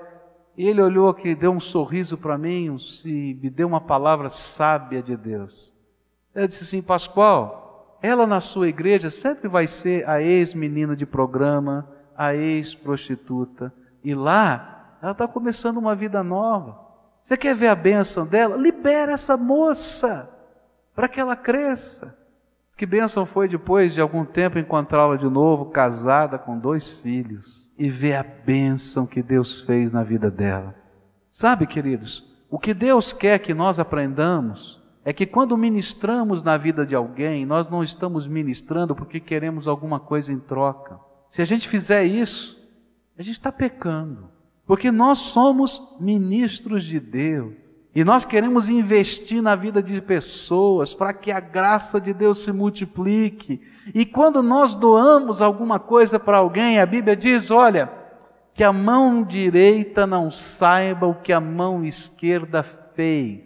E 0.58 0.68
ele 0.68 0.82
olhou 0.82 1.10
aqui, 1.10 1.36
deu 1.36 1.52
um 1.52 1.60
sorriso 1.60 2.18
para 2.18 2.38
mim 2.38 2.78
e 3.06 3.34
me 3.42 3.50
deu 3.50 3.68
uma 3.68 3.82
palavra 3.82 4.30
sábia 4.30 5.02
de 5.02 5.18
Deus. 5.18 5.74
Eu 6.34 6.48
disse 6.48 6.64
assim, 6.64 6.82
Pascoal, 6.82 7.98
ela 8.02 8.28
na 8.28 8.40
sua 8.40 8.70
igreja 8.70 9.10
sempre 9.10 9.48
vai 9.48 9.68
ser 9.68 10.08
a 10.08 10.22
ex-menina 10.22 10.96
de 10.96 11.06
programa, 11.06 11.90
a 12.16 12.36
ex-prostituta. 12.36 13.74
E 14.04 14.14
lá, 14.14 14.98
ela 15.02 15.12
está 15.12 15.28
começando 15.28 15.78
uma 15.78 15.96
vida 15.96 16.24
nova. 16.24 16.80
Você 17.22 17.36
quer 17.36 17.56
ver 17.56 17.68
a 17.68 17.76
bênção 17.76 18.26
dela? 18.26 18.56
Libera 18.56 19.12
essa 19.12 19.36
moça 19.36 20.39
para 21.00 21.08
que 21.08 21.18
ela 21.18 21.34
cresça. 21.34 22.14
Que 22.76 22.86
bênção 22.86 23.26
foi 23.26 23.48
depois 23.48 23.94
de 23.94 24.02
algum 24.02 24.26
tempo 24.26 24.60
encontrá-la 24.60 25.16
de 25.16 25.30
novo, 25.30 25.68
casada 25.68 26.38
com 26.38 26.60
dois 26.60 26.98
filhos, 26.98 27.74
e 27.78 27.90
ver 27.90 28.16
a 28.16 28.24
bênção 28.24 29.06
que 29.08 29.24
Deus 29.24 29.62
fez 29.62 29.94
na 29.94 30.04
vida 30.04 30.30
dela. 30.30 30.76
Sabe, 31.32 31.66
queridos, 31.66 32.30
o 32.50 32.60
que 32.60 32.74
Deus 32.74 33.14
quer 33.14 33.40
que 33.40 33.54
nós 33.54 33.80
aprendamos 33.80 34.84
é 35.06 35.14
que 35.14 35.26
quando 35.26 35.58
ministramos 35.58 36.44
na 36.44 36.58
vida 36.58 36.86
de 36.86 36.96
alguém, 36.96 37.46
nós 37.46 37.70
não 37.70 37.82
estamos 37.82 38.28
ministrando 38.28 38.94
porque 38.94 39.22
queremos 39.22 39.70
alguma 39.70 40.02
coisa 40.02 40.34
em 40.34 40.40
troca. 40.40 41.00
Se 41.26 41.42
a 41.42 41.46
gente 41.46 41.70
fizer 41.70 42.04
isso, 42.04 42.62
a 43.18 43.22
gente 43.22 43.36
está 43.36 43.54
pecando. 43.54 44.30
Porque 44.68 44.92
nós 44.92 45.20
somos 45.20 45.82
ministros 45.98 46.84
de 46.84 47.00
Deus. 47.00 47.69
E 47.94 48.04
nós 48.04 48.24
queremos 48.24 48.70
investir 48.70 49.42
na 49.42 49.56
vida 49.56 49.82
de 49.82 50.00
pessoas 50.00 50.94
para 50.94 51.12
que 51.12 51.32
a 51.32 51.40
graça 51.40 52.00
de 52.00 52.14
Deus 52.14 52.44
se 52.44 52.52
multiplique. 52.52 53.62
E 53.96 54.06
quando 54.06 54.44
nós 54.44 54.76
doamos 54.76 55.42
alguma 55.42 55.80
coisa 55.80 56.20
para 56.20 56.38
alguém, 56.38 56.80
a 56.80 56.86
Bíblia 56.86 57.16
diz: 57.16 57.50
olha, 57.50 57.92
que 58.54 58.64
a 58.64 58.74
mão 58.74 59.24
direita 59.24 60.06
não 60.06 60.30
saiba 60.30 61.08
o 61.08 61.16
que 61.16 61.32
a 61.32 61.40
mão 61.40 61.84
esquerda 61.84 62.62
fez. 62.94 63.42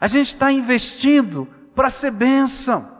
A 0.00 0.08
gente 0.08 0.28
está 0.28 0.50
investindo 0.50 1.46
para 1.74 1.90
ser 1.90 2.10
bênção. 2.10 2.96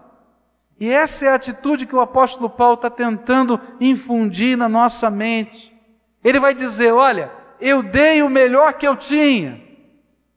E 0.79 0.89
essa 0.89 1.25
é 1.25 1.29
a 1.31 1.35
atitude 1.35 1.87
que 1.87 1.97
o 1.97 2.01
apóstolo 2.01 2.49
Paulo 2.49 2.75
está 2.75 2.91
tentando 2.91 3.59
infundir 3.81 4.57
na 4.57 4.69
nossa 4.69 5.11
mente. 5.11 5.75
Ele 6.23 6.39
vai 6.39 6.55
dizer: 6.55 6.93
olha, 6.93 7.33
eu 7.61 7.83
dei 7.83 8.23
o 8.23 8.31
melhor 8.31 8.75
que 8.75 8.87
eu 8.87 8.95
tinha, 8.95 9.61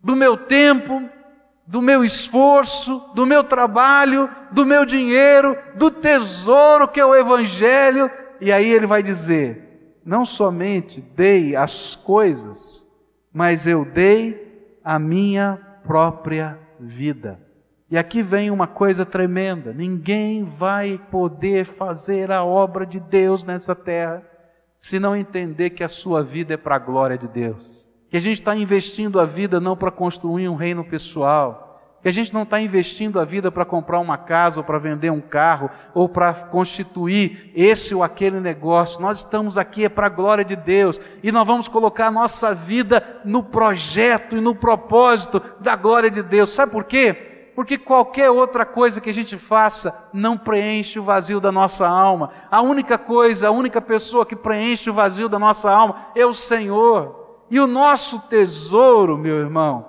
do 0.03 0.15
meu 0.15 0.37
tempo, 0.37 1.01
do 1.65 1.81
meu 1.81 2.03
esforço, 2.03 3.01
do 3.13 3.25
meu 3.25 3.43
trabalho, 3.43 4.29
do 4.51 4.65
meu 4.65 4.85
dinheiro, 4.85 5.57
do 5.75 5.89
tesouro 5.89 6.87
que 6.87 6.99
é 6.99 7.05
o 7.05 7.15
Evangelho. 7.15 8.09
E 8.39 8.51
aí 8.51 8.69
ele 8.69 8.87
vai 8.87 9.01
dizer: 9.03 9.99
não 10.03 10.25
somente 10.25 10.99
dei 10.99 11.55
as 11.55 11.95
coisas, 11.95 12.87
mas 13.33 13.67
eu 13.67 13.85
dei 13.85 14.79
a 14.83 14.97
minha 14.97 15.59
própria 15.83 16.59
vida. 16.79 17.39
E 17.89 17.97
aqui 17.97 18.23
vem 18.23 18.49
uma 18.49 18.67
coisa 18.67 19.05
tremenda: 19.05 19.71
ninguém 19.73 20.43
vai 20.43 20.99
poder 21.11 21.65
fazer 21.65 22.31
a 22.31 22.43
obra 22.43 22.85
de 22.85 22.99
Deus 22.99 23.45
nessa 23.45 23.75
terra 23.75 24.23
se 24.75 24.99
não 24.99 25.15
entender 25.15 25.69
que 25.71 25.83
a 25.83 25.89
sua 25.89 26.23
vida 26.23 26.55
é 26.55 26.57
para 26.57 26.75
a 26.75 26.79
glória 26.79 27.17
de 27.17 27.27
Deus. 27.27 27.80
Que 28.11 28.17
a 28.17 28.21
gente 28.21 28.39
está 28.39 28.55
investindo 28.55 29.19
a 29.19 29.25
vida 29.25 29.59
não 29.59 29.75
para 29.75 29.89
construir 29.89 30.47
um 30.47 30.55
reino 30.55 30.83
pessoal, 30.83 31.71
que 32.03 32.09
a 32.09 32.11
gente 32.11 32.33
não 32.33 32.43
está 32.43 32.59
investindo 32.59 33.19
a 33.19 33.25
vida 33.25 33.51
para 33.51 33.65
comprar 33.65 33.99
uma 33.99 34.17
casa 34.17 34.59
ou 34.59 34.63
para 34.63 34.77
vender 34.77 35.11
um 35.11 35.21
carro 35.21 35.69
ou 35.93 36.09
para 36.09 36.33
constituir 36.33 37.51
esse 37.55 37.95
ou 37.95 38.03
aquele 38.03 38.39
negócio. 38.39 39.01
Nós 39.01 39.19
estamos 39.19 39.57
aqui 39.57 39.85
é 39.85 39.89
para 39.89 40.07
a 40.07 40.09
glória 40.09 40.43
de 40.43 40.55
Deus 40.55 40.99
e 41.23 41.31
nós 41.31 41.47
vamos 41.47 41.67
colocar 41.67 42.07
a 42.07 42.11
nossa 42.11 42.53
vida 42.53 43.21
no 43.23 43.43
projeto 43.43 44.35
e 44.35 44.41
no 44.41 44.53
propósito 44.53 45.41
da 45.59 45.75
glória 45.75 46.11
de 46.11 46.21
Deus. 46.21 46.49
Sabe 46.49 46.71
por 46.71 46.83
quê? 46.83 47.29
porque 47.53 47.77
qualquer 47.77 48.29
outra 48.29 48.65
coisa 48.65 49.01
que 49.01 49.09
a 49.09 49.13
gente 49.13 49.37
faça 49.37 50.09
não 50.13 50.37
preenche 50.37 50.97
o 50.97 51.03
vazio 51.03 51.39
da 51.39 51.51
nossa 51.51 51.87
alma. 51.87 52.31
A 52.49 52.61
única 52.61 52.97
coisa, 52.97 53.49
a 53.49 53.51
única 53.51 53.81
pessoa 53.81 54.25
que 54.25 54.35
preenche 54.35 54.89
o 54.89 54.93
vazio 54.93 55.29
da 55.29 55.37
nossa 55.37 55.69
alma 55.69 56.07
é 56.15 56.25
o 56.25 56.33
Senhor. 56.33 57.20
E 57.51 57.59
o 57.59 57.67
nosso 57.67 58.17
tesouro, 58.29 59.17
meu 59.17 59.37
irmão, 59.37 59.85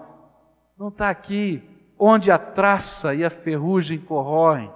não 0.76 0.88
está 0.88 1.08
aqui 1.08 1.62
onde 1.96 2.28
a 2.28 2.36
traça 2.36 3.14
e 3.14 3.24
a 3.24 3.30
ferrugem 3.30 4.00
corroem, 4.00 4.68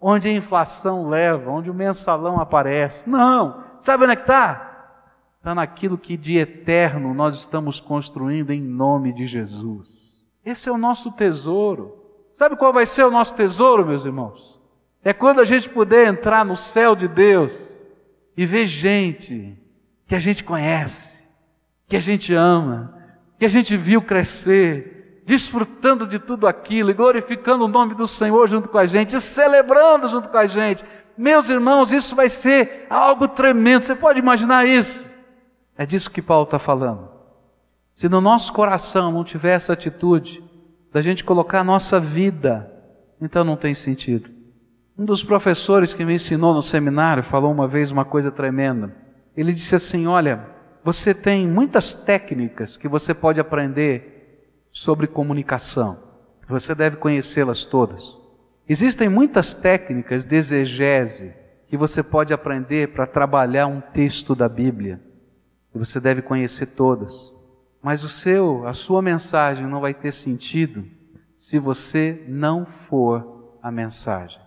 onde 0.00 0.28
a 0.28 0.32
inflação 0.32 1.08
leva, 1.08 1.50
onde 1.50 1.68
o 1.68 1.74
mensalão 1.74 2.40
aparece. 2.40 3.10
Não! 3.10 3.64
Sabe 3.80 4.04
onde 4.04 4.12
é 4.12 4.16
que 4.16 4.22
está? 4.22 5.00
Está 5.36 5.52
naquilo 5.52 5.98
que 5.98 6.16
de 6.16 6.38
eterno 6.38 7.12
nós 7.12 7.34
estamos 7.34 7.80
construindo 7.80 8.52
em 8.52 8.62
nome 8.62 9.12
de 9.12 9.26
Jesus. 9.26 10.22
Esse 10.44 10.68
é 10.68 10.72
o 10.72 10.78
nosso 10.78 11.10
tesouro. 11.10 11.96
Sabe 12.32 12.54
qual 12.54 12.72
vai 12.72 12.86
ser 12.86 13.04
o 13.04 13.10
nosso 13.10 13.34
tesouro, 13.34 13.84
meus 13.84 14.04
irmãos? 14.04 14.62
É 15.02 15.12
quando 15.12 15.40
a 15.40 15.44
gente 15.44 15.68
puder 15.68 16.06
entrar 16.06 16.44
no 16.44 16.54
céu 16.54 16.94
de 16.94 17.08
Deus 17.08 17.84
e 18.36 18.46
ver 18.46 18.66
gente 18.68 19.58
que 20.06 20.14
a 20.14 20.20
gente 20.20 20.44
conhece, 20.44 21.11
que 21.88 21.96
a 21.96 22.00
gente 22.00 22.34
ama, 22.34 22.94
que 23.38 23.44
a 23.44 23.48
gente 23.48 23.76
viu 23.76 24.02
crescer, 24.02 25.22
desfrutando 25.26 26.06
de 26.06 26.18
tudo 26.18 26.46
aquilo 26.46 26.90
e 26.90 26.94
glorificando 26.94 27.64
o 27.64 27.68
nome 27.68 27.94
do 27.94 28.06
Senhor 28.06 28.48
junto 28.48 28.68
com 28.68 28.78
a 28.78 28.86
gente, 28.86 29.16
e 29.16 29.20
celebrando 29.20 30.08
junto 30.08 30.28
com 30.28 30.36
a 30.36 30.46
gente. 30.46 30.84
Meus 31.16 31.48
irmãos, 31.50 31.92
isso 31.92 32.16
vai 32.16 32.28
ser 32.28 32.86
algo 32.88 33.28
tremendo. 33.28 33.82
Você 33.82 33.94
pode 33.94 34.18
imaginar 34.18 34.66
isso? 34.66 35.08
É 35.76 35.84
disso 35.84 36.10
que 36.10 36.22
Paulo 36.22 36.44
está 36.44 36.58
falando. 36.58 37.10
Se 37.92 38.08
no 38.08 38.20
nosso 38.20 38.52
coração 38.52 39.12
não 39.12 39.24
tiver 39.24 39.54
essa 39.54 39.72
atitude, 39.72 40.42
da 40.92 41.00
gente 41.00 41.24
colocar 41.24 41.60
a 41.60 41.64
nossa 41.64 41.98
vida, 41.98 42.70
então 43.20 43.44
não 43.44 43.56
tem 43.56 43.74
sentido. 43.74 44.30
Um 44.96 45.04
dos 45.04 45.24
professores 45.24 45.94
que 45.94 46.04
me 46.04 46.14
ensinou 46.14 46.52
no 46.52 46.62
seminário 46.62 47.22
falou 47.22 47.50
uma 47.50 47.66
vez 47.66 47.90
uma 47.90 48.04
coisa 48.04 48.30
tremenda. 48.30 48.94
Ele 49.36 49.52
disse 49.52 49.74
assim: 49.74 50.06
Olha, 50.06 50.46
você 50.84 51.14
tem 51.14 51.46
muitas 51.46 51.94
técnicas 51.94 52.76
que 52.76 52.88
você 52.88 53.14
pode 53.14 53.38
aprender 53.38 54.48
sobre 54.72 55.06
comunicação. 55.06 55.98
Você 56.48 56.74
deve 56.74 56.96
conhecê-las 56.96 57.64
todas. 57.64 58.16
Existem 58.68 59.08
muitas 59.08 59.54
técnicas 59.54 60.24
de 60.24 60.36
exegese 60.36 61.32
que 61.68 61.76
você 61.76 62.02
pode 62.02 62.32
aprender 62.32 62.88
para 62.88 63.06
trabalhar 63.06 63.66
um 63.66 63.80
texto 63.80 64.34
da 64.34 64.48
Bíblia. 64.48 65.00
E 65.74 65.78
você 65.78 66.00
deve 66.00 66.20
conhecer 66.20 66.66
todas. 66.66 67.32
Mas 67.80 68.02
o 68.02 68.08
seu, 68.08 68.66
a 68.66 68.74
sua 68.74 69.00
mensagem 69.00 69.66
não 69.66 69.80
vai 69.80 69.94
ter 69.94 70.12
sentido 70.12 70.84
se 71.36 71.58
você 71.58 72.24
não 72.28 72.66
for 72.66 73.56
a 73.62 73.70
mensagem. 73.70 74.40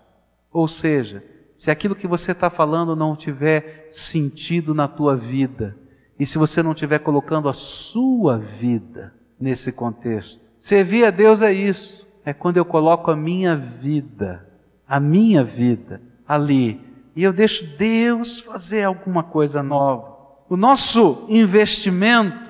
Ou 0.51 0.67
seja, 0.67 1.23
se 1.57 1.71
aquilo 1.71 1.95
que 1.95 2.07
você 2.07 2.31
está 2.31 2.49
falando 2.49 2.95
não 2.95 3.15
tiver 3.15 3.87
sentido 3.89 4.73
na 4.73 4.87
tua 4.87 5.15
vida, 5.15 5.77
e 6.19 6.25
se 6.25 6.37
você 6.37 6.63
não 6.63 6.71
estiver 6.71 6.99
colocando 6.99 7.49
a 7.49 7.53
sua 7.53 8.37
vida 8.37 9.13
nesse 9.39 9.71
contexto. 9.71 10.43
Servir 10.57 11.05
a 11.05 11.11
Deus 11.11 11.41
é 11.41 11.51
isso, 11.51 12.07
é 12.23 12.33
quando 12.33 12.57
eu 12.57 12.65
coloco 12.65 13.11
a 13.11 13.15
minha 13.15 13.55
vida, 13.55 14.47
a 14.87 14.99
minha 14.99 15.43
vida 15.43 16.01
ali, 16.27 16.81
e 17.15 17.23
eu 17.23 17.31
deixo 17.31 17.65
Deus 17.77 18.39
fazer 18.39 18.83
alguma 18.83 19.23
coisa 19.23 19.61
nova. 19.61 20.15
O 20.49 20.55
nosso 20.55 21.25
investimento 21.27 22.45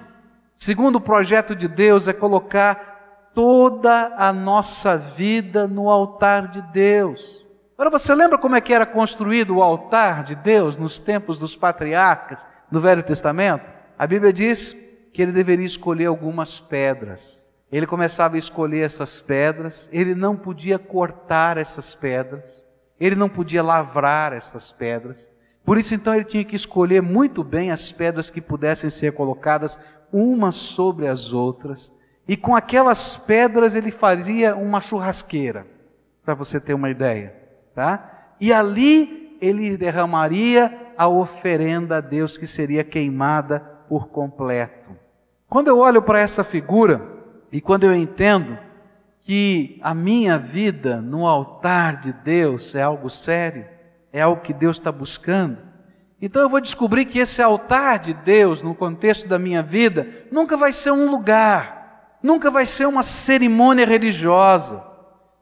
Segundo 0.55 0.95
o 0.95 1.01
projeto 1.01 1.55
de 1.55 1.67
Deus 1.67 2.07
é 2.07 2.13
colocar 2.13 3.29
toda 3.33 4.15
a 4.17 4.31
nossa 4.31 4.97
vida 4.97 5.67
no 5.67 5.89
altar 5.89 6.47
de 6.47 6.61
Deus. 6.61 7.43
Agora 7.77 7.89
você 7.89 8.15
lembra 8.15 8.37
como 8.37 8.55
é 8.55 8.61
que 8.61 8.73
era 8.73 8.85
construído 8.85 9.57
o 9.57 9.61
altar 9.61 10.23
de 10.23 10.33
Deus 10.33 10.77
nos 10.77 10.97
tempos 10.97 11.37
dos 11.37 11.55
patriarcas 11.55 12.47
no 12.75 12.81
Velho 12.81 13.03
Testamento? 13.03 13.71
A 13.97 14.05
Bíblia 14.05 14.33
diz 14.33 14.75
que 15.13 15.21
ele 15.21 15.31
deveria 15.31 15.65
escolher 15.65 16.07
algumas 16.07 16.59
pedras. 16.59 17.45
Ele 17.71 17.87
começava 17.87 18.35
a 18.35 18.37
escolher 18.37 18.81
essas 18.81 19.21
pedras, 19.21 19.87
ele 19.93 20.13
não 20.13 20.35
podia 20.35 20.77
cortar 20.77 21.57
essas 21.57 21.95
pedras, 21.95 22.63
ele 22.99 23.15
não 23.15 23.29
podia 23.29 23.63
lavrar 23.63 24.33
essas 24.33 24.73
pedras. 24.73 25.31
Por 25.63 25.77
isso 25.77 25.95
então 25.95 26.13
ele 26.13 26.25
tinha 26.25 26.43
que 26.43 26.55
escolher 26.55 27.01
muito 27.01 27.45
bem 27.45 27.71
as 27.71 27.93
pedras 27.93 28.29
que 28.29 28.41
pudessem 28.41 28.89
ser 28.89 29.13
colocadas 29.13 29.79
umas 30.11 30.55
sobre 30.55 31.07
as 31.07 31.31
outras, 31.31 31.93
e 32.27 32.35
com 32.35 32.55
aquelas 32.55 33.15
pedras 33.15 33.73
ele 33.73 33.89
fazia 33.89 34.53
uma 34.53 34.81
churrasqueira, 34.81 35.65
para 36.25 36.33
você 36.33 36.59
ter 36.59 36.73
uma 36.73 36.89
ideia, 36.89 37.33
tá? 37.73 38.33
E 38.39 38.51
ali 38.51 39.37
ele 39.41 39.77
derramaria 39.77 40.84
a 40.97 41.07
oferenda 41.07 41.97
a 41.97 42.01
Deus 42.01 42.37
que 42.37 42.47
seria 42.47 42.83
queimada 42.83 43.59
por 43.87 44.09
completo. 44.09 44.91
Quando 45.49 45.67
eu 45.67 45.79
olho 45.79 46.01
para 46.01 46.19
essa 46.19 46.43
figura 46.43 47.01
e 47.51 47.61
quando 47.61 47.85
eu 47.85 47.95
entendo 47.95 48.57
que 49.21 49.79
a 49.81 49.93
minha 49.93 50.37
vida 50.37 51.01
no 51.01 51.25
altar 51.25 52.01
de 52.01 52.13
Deus 52.13 52.75
é 52.75 52.81
algo 52.81 53.09
sério, 53.09 53.65
é 54.11 54.21
algo 54.21 54.41
que 54.41 54.53
Deus 54.53 54.77
está 54.77 54.91
buscando, 54.91 55.57
então 56.21 56.41
eu 56.41 56.49
vou 56.49 56.61
descobrir 56.61 57.05
que 57.05 57.19
esse 57.19 57.41
altar 57.41 57.99
de 57.99 58.13
Deus, 58.13 58.63
no 58.63 58.73
contexto 58.73 59.27
da 59.27 59.37
minha 59.37 59.61
vida, 59.61 60.07
nunca 60.31 60.55
vai 60.55 60.71
ser 60.71 60.91
um 60.91 61.09
lugar, 61.09 62.17
nunca 62.23 62.49
vai 62.49 62.65
ser 62.65 62.87
uma 62.87 63.03
cerimônia 63.03 63.85
religiosa, 63.85 64.83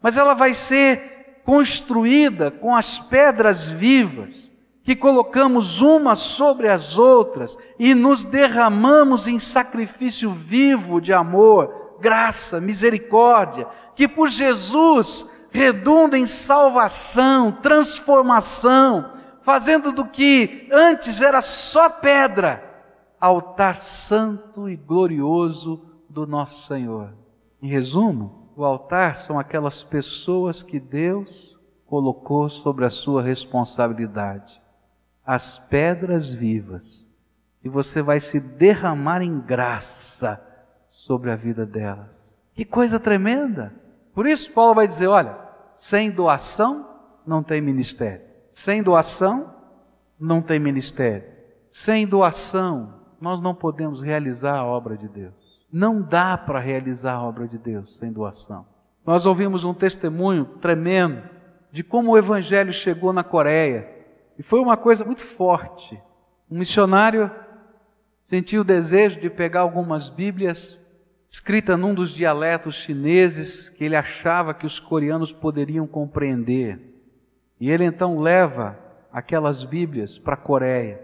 mas 0.02 0.18
ela 0.18 0.34
vai 0.34 0.54
ser 0.54 1.42
construída 1.46 2.52
com 2.52 2.76
as 2.76 3.00
pedras 3.00 3.70
vivas 3.70 4.53
que 4.84 4.96
colocamos 4.96 5.80
umas 5.82 6.20
sobre 6.20 6.68
as 6.68 6.98
outras 6.98 7.58
e 7.80 7.96
nos 7.96 8.26
derramamos 8.26 9.28
em 9.28 9.40
sacrifício 9.40 10.32
vivo 10.32 11.00
de 11.00 11.14
amor, 11.14 11.98
graça, 12.02 12.60
misericórdia, 12.60 13.66
que 13.96 14.08
por 14.08 14.28
Jesus 14.28 15.28
redunda 15.50 16.18
em 16.18 16.26
salvação, 16.26 17.52
transformação, 17.52 19.14
fazendo 19.42 19.92
do 19.92 20.06
que 20.06 20.68
antes 20.72 21.22
era 21.22 21.42
só 21.42 21.90
pedra, 21.90 22.64
altar 23.20 23.78
santo 23.78 24.70
e 24.70 24.76
glorioso 24.76 25.82
do 26.10 26.28
nosso 26.28 26.68
Senhor. 26.68 27.14
Em 27.62 27.68
resumo, 27.68 28.50
o 28.56 28.66
altar 28.66 29.16
são 29.16 29.40
aquelas 29.40 29.82
pessoas 29.82 30.62
que 30.62 30.80
Deus 30.80 31.58
colocou 31.86 32.50
sobre 32.50 32.86
a 32.86 32.90
sua 32.90 33.22
responsabilidade, 33.22 34.62
as 35.26 35.60
pedras 35.60 36.34
vivas, 36.34 37.10
e 37.64 37.70
você 37.70 38.02
vai 38.02 38.20
se 38.20 38.40
derramar 38.40 39.22
em 39.22 39.40
graça 39.40 40.42
sobre 40.90 41.32
a 41.32 41.36
vida 41.36 41.66
delas. 41.66 42.46
Que 42.54 42.66
coisa 42.66 43.00
tremenda! 43.00 43.74
Por 44.14 44.28
isso, 44.28 44.52
Paulo 44.52 44.76
vai 44.76 44.88
dizer: 44.88 45.08
olha, 45.08 45.38
sem 45.74 46.12
doação 46.12 46.88
não 47.26 47.42
tem 47.42 47.62
ministério. 47.62 48.22
Sem 48.50 48.84
doação 48.84 49.54
não 50.20 50.42
tem 50.42 50.60
ministério. 50.60 51.24
Sem 51.70 52.06
doação 52.06 52.94
nós 53.20 53.42
não 53.42 53.56
podemos 53.56 54.02
realizar 54.02 54.58
a 54.58 54.66
obra 54.66 54.96
de 54.96 55.08
Deus. 55.08 55.34
Não 55.72 56.02
dá 56.02 56.38
para 56.38 56.60
realizar 56.60 57.14
a 57.14 57.24
obra 57.24 57.48
de 57.48 57.58
Deus 57.58 57.98
sem 57.98 58.12
doação. 58.12 58.66
Nós 59.06 59.26
ouvimos 59.26 59.66
um 59.66 59.74
testemunho 59.74 60.46
tremendo 60.62 61.24
de 61.72 61.84
como 61.84 62.12
o 62.12 62.18
evangelho 62.18 62.72
chegou 62.72 63.12
na 63.12 63.24
Coreia. 63.24 63.90
E 64.38 64.44
foi 64.44 64.60
uma 64.60 64.78
coisa 64.78 65.06
muito 65.06 65.22
forte. 65.22 66.02
Um 66.50 66.58
missionário 66.58 67.32
sentiu 68.22 68.62
o 68.62 68.66
desejo 68.66 69.20
de 69.20 69.30
pegar 69.30 69.62
algumas 69.62 70.10
Bíblias 70.10 70.82
escrita 71.28 71.76
num 71.76 71.94
dos 71.94 72.12
dialetos 72.12 72.76
chineses 72.76 73.68
que 73.70 73.84
ele 73.84 73.96
achava 73.96 74.54
que 74.54 74.66
os 74.66 74.80
coreanos 74.80 75.32
poderiam 75.32 75.88
compreender. 75.88 76.80
E 77.60 77.72
ele 77.72 77.84
então 77.84 78.20
leva 78.20 78.78
aquelas 79.12 79.64
Bíblias 79.64 80.20
para 80.20 80.36
a 80.36 80.38
Coreia 80.38 81.02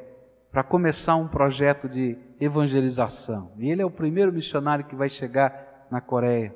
para 0.51 0.63
começar 0.63 1.15
um 1.15 1.27
projeto 1.27 1.87
de 1.87 2.17
evangelização. 2.39 3.51
E 3.57 3.69
ele 3.69 3.81
é 3.81 3.85
o 3.85 3.91
primeiro 3.91 4.31
missionário 4.31 4.85
que 4.85 4.95
vai 4.95 5.09
chegar 5.09 5.87
na 5.91 6.01
Coreia. 6.01 6.53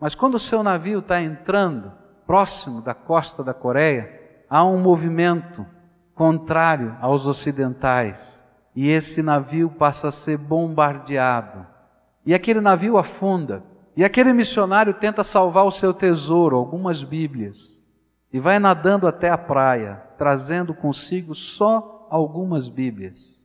Mas 0.00 0.14
quando 0.14 0.34
o 0.34 0.40
seu 0.40 0.62
navio 0.62 1.00
está 1.00 1.20
entrando 1.20 1.92
próximo 2.26 2.80
da 2.80 2.94
costa 2.94 3.42
da 3.42 3.54
Coreia, 3.54 4.20
há 4.48 4.64
um 4.64 4.78
movimento 4.78 5.66
contrário 6.14 6.96
aos 7.00 7.26
ocidentais. 7.26 8.42
E 8.74 8.88
esse 8.88 9.22
navio 9.22 9.70
passa 9.70 10.08
a 10.08 10.12
ser 10.12 10.36
bombardeado 10.36 11.74
e 12.26 12.32
aquele 12.32 12.60
navio 12.60 12.96
afunda. 12.96 13.62
E 13.96 14.04
aquele 14.04 14.32
missionário 14.32 14.94
tenta 14.94 15.22
salvar 15.22 15.64
o 15.64 15.70
seu 15.70 15.94
tesouro, 15.94 16.56
algumas 16.56 17.04
Bíblias, 17.04 17.86
e 18.32 18.40
vai 18.40 18.58
nadando 18.58 19.06
até 19.06 19.30
a 19.30 19.38
praia, 19.38 20.02
trazendo 20.18 20.74
consigo 20.74 21.34
só 21.34 22.08
algumas 22.10 22.68
Bíblias. 22.68 23.40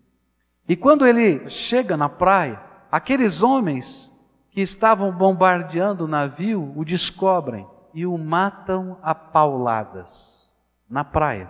E 0.67 0.75
quando 0.75 1.05
ele 1.05 1.47
chega 1.49 1.95
na 1.95 2.09
praia, 2.09 2.59
aqueles 2.91 3.43
homens 3.43 4.11
que 4.49 4.61
estavam 4.61 5.11
bombardeando 5.11 6.05
o 6.05 6.07
navio 6.07 6.73
o 6.75 6.83
descobrem 6.83 7.67
e 7.93 8.05
o 8.07 8.17
matam 8.17 8.97
a 9.03 9.13
pauladas 9.13 10.51
na 10.89 11.03
praia. 11.03 11.49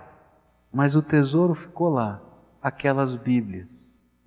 Mas 0.72 0.96
o 0.96 1.02
tesouro 1.02 1.56
ficou 1.56 1.90
lá, 1.90 2.22
aquelas 2.62 3.16
Bíblias. 3.16 3.68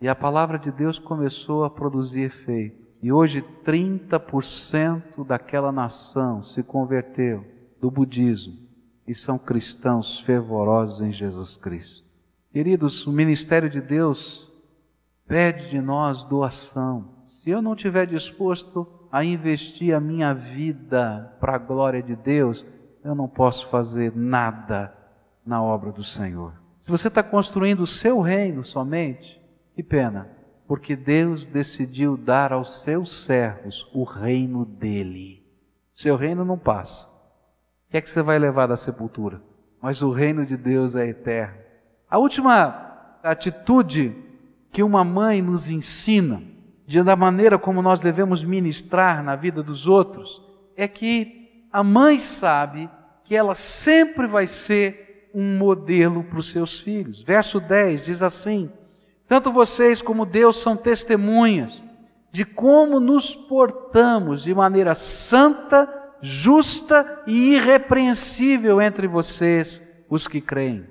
E 0.01 0.09
a 0.09 0.15
palavra 0.15 0.59
de 0.59 0.71
Deus 0.73 0.99
começou 0.99 1.65
a 1.65 1.71
produzir 1.71 2.23
efeito. 2.23 2.83
E 3.03 3.13
hoje 3.13 3.45
30% 3.65 5.25
daquela 5.27 5.71
nação 5.71 6.43
se 6.43 6.63
converteu 6.63 7.45
do 7.81 7.91
budismo 7.91 8.59
e 9.07 9.15
são 9.15 9.39
cristãos 9.39 10.21
fervorosos 10.21 11.01
em 11.01 11.13
Jesus 11.13 11.57
Cristo. 11.57 12.07
Queridos, 12.53 13.07
o 13.07 13.13
ministério 13.13 13.69
de 13.69 13.81
Deus 13.81 14.51
pede 15.27 15.71
de 15.71 15.81
nós 15.81 16.25
doação. 16.25 17.07
Se 17.25 17.51
eu 17.51 17.63
não 17.63 17.75
estiver 17.75 18.07
disposto 18.07 18.87
a 19.11 19.25
investir 19.25 19.95
a 19.95 20.01
minha 20.01 20.33
vida 20.33 21.37
para 21.41 21.55
a 21.57 21.59
glória 21.59 22.03
de 22.03 22.15
Deus, 22.15 22.65
eu 23.05 23.15
não 23.15 23.29
posso 23.29 23.69
fazer 23.69 24.13
nada 24.15 24.95
na 25.45 25.63
obra 25.63 25.91
do 25.93 26.05
Senhor. 26.05 26.55
Se 26.79 26.91
você 26.91 27.09
está 27.09 27.23
construindo 27.23 27.81
o 27.81 27.87
seu 27.87 28.21
reino 28.21 28.65
somente, 28.65 29.41
que 29.75 29.83
pena, 29.83 30.29
porque 30.67 30.97
Deus 30.97 31.47
decidiu 31.47 32.17
dar 32.17 32.53
aos 32.53 32.83
seus 32.83 33.13
servos 33.25 33.89
o 33.93 34.05
reino 34.05 34.65
dele. 34.65 35.47
Seu 35.93 36.17
reino 36.17 36.45
não 36.45 36.59
passa. 36.59 37.07
O 37.07 37.91
que 37.91 37.99
é 37.99 38.01
que 38.01 38.11
você 38.11 38.23
vai 38.23 38.39
levar 38.39 38.67
da 38.67 38.77
sepultura? 38.77 39.43
Mas 39.81 40.03
o 40.03 40.11
reino 40.11 40.47
de 40.47 40.57
Deus 40.57 40.97
é 40.97 41.07
eterno. 41.07 41.59
A 42.09 42.19
última 42.19 43.19
atitude 43.23 44.17
que 44.71 44.83
uma 44.83 45.05
mãe 45.05 45.43
nos 45.43 45.69
ensina, 45.69 46.43
de 46.87 47.03
da 47.03 47.15
maneira 47.15 47.59
como 47.59 47.83
nós 47.83 48.01
devemos 48.01 48.43
ministrar 48.43 49.23
na 49.23 49.37
vida 49.37 49.63
dos 49.63 49.87
outros, 49.87 50.43
é 50.77 50.89
que 50.89 51.67
a 51.73 51.85
mãe 51.85 52.19
sabe 52.19 52.89
que 53.25 53.37
ela 53.37 53.55
sempre 53.55 54.27
vai 54.27 54.47
ser 54.47 55.12
um 55.35 55.57
modelo 55.57 56.25
para 56.25 56.39
os 56.39 56.51
seus 56.51 56.79
filhos. 56.79 57.23
Verso 57.23 57.61
10 57.61 58.05
diz 58.05 58.23
assim: 58.23 58.71
tanto 59.33 59.51
vocês 59.51 60.03
como 60.03 60.27
Deus 60.27 60.61
são 60.61 60.77
testemunhas 60.77 61.83
de 62.31 62.45
como 62.45 63.01
nos 63.01 63.35
portamos 63.35 64.43
de 64.43 64.55
maneira 64.55 64.95
santa, 64.95 65.89
justa 66.21 67.23
e 67.27 67.55
irrepreensível 67.55 68.79
entre 68.79 69.07
vocês, 69.07 69.83
os 70.11 70.29
que 70.29 70.39
creem. 70.39 70.87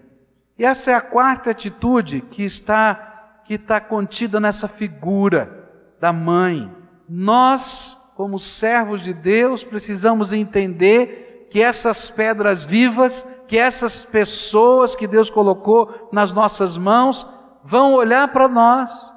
E 0.57 0.65
essa 0.65 0.89
é 0.89 0.95
a 0.95 1.01
quarta 1.01 1.51
atitude 1.51 2.21
que 2.21 2.43
está 2.43 3.09
que 3.45 3.53
está 3.53 3.79
contida 3.79 4.39
nessa 4.39 4.67
figura 4.67 5.69
da 5.99 6.11
mãe. 6.11 6.71
Nós, 7.07 7.95
como 8.15 8.39
servos 8.39 9.03
de 9.03 9.13
Deus, 9.13 9.63
precisamos 9.63 10.33
entender 10.33 11.47
que 11.51 11.61
essas 11.61 12.09
pedras 12.09 12.65
vivas, 12.65 13.27
que 13.51 13.57
essas 13.57 14.05
pessoas 14.05 14.95
que 14.95 15.05
Deus 15.05 15.29
colocou 15.29 16.07
nas 16.09 16.31
nossas 16.31 16.77
mãos, 16.77 17.27
vão 17.61 17.95
olhar 17.95 18.29
para 18.29 18.47
nós 18.47 19.13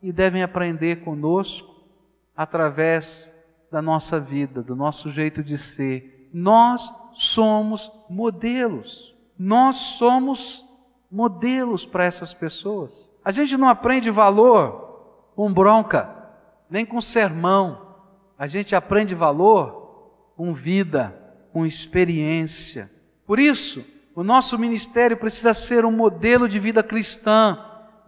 e 0.00 0.10
devem 0.10 0.42
aprender 0.42 1.04
conosco 1.04 1.84
através 2.34 3.30
da 3.70 3.82
nossa 3.82 4.18
vida, 4.18 4.62
do 4.62 4.74
nosso 4.74 5.10
jeito 5.10 5.44
de 5.44 5.58
ser. 5.58 6.30
Nós 6.32 6.90
somos 7.12 7.92
modelos. 8.08 9.14
Nós 9.38 9.76
somos 9.76 10.64
modelos 11.12 11.84
para 11.84 12.06
essas 12.06 12.32
pessoas. 12.32 13.10
A 13.22 13.30
gente 13.30 13.58
não 13.58 13.68
aprende 13.68 14.10
valor 14.10 15.32
com 15.36 15.52
bronca, 15.52 16.16
nem 16.70 16.86
com 16.86 16.98
sermão. 16.98 17.94
A 18.38 18.46
gente 18.46 18.74
aprende 18.74 19.14
valor 19.14 20.32
com 20.34 20.54
vida, 20.54 21.14
com 21.52 21.66
experiência. 21.66 22.95
Por 23.26 23.38
isso, 23.38 23.84
o 24.14 24.22
nosso 24.22 24.58
ministério 24.58 25.16
precisa 25.16 25.52
ser 25.52 25.84
um 25.84 25.90
modelo 25.90 26.48
de 26.48 26.58
vida 26.58 26.82
cristã, 26.82 27.58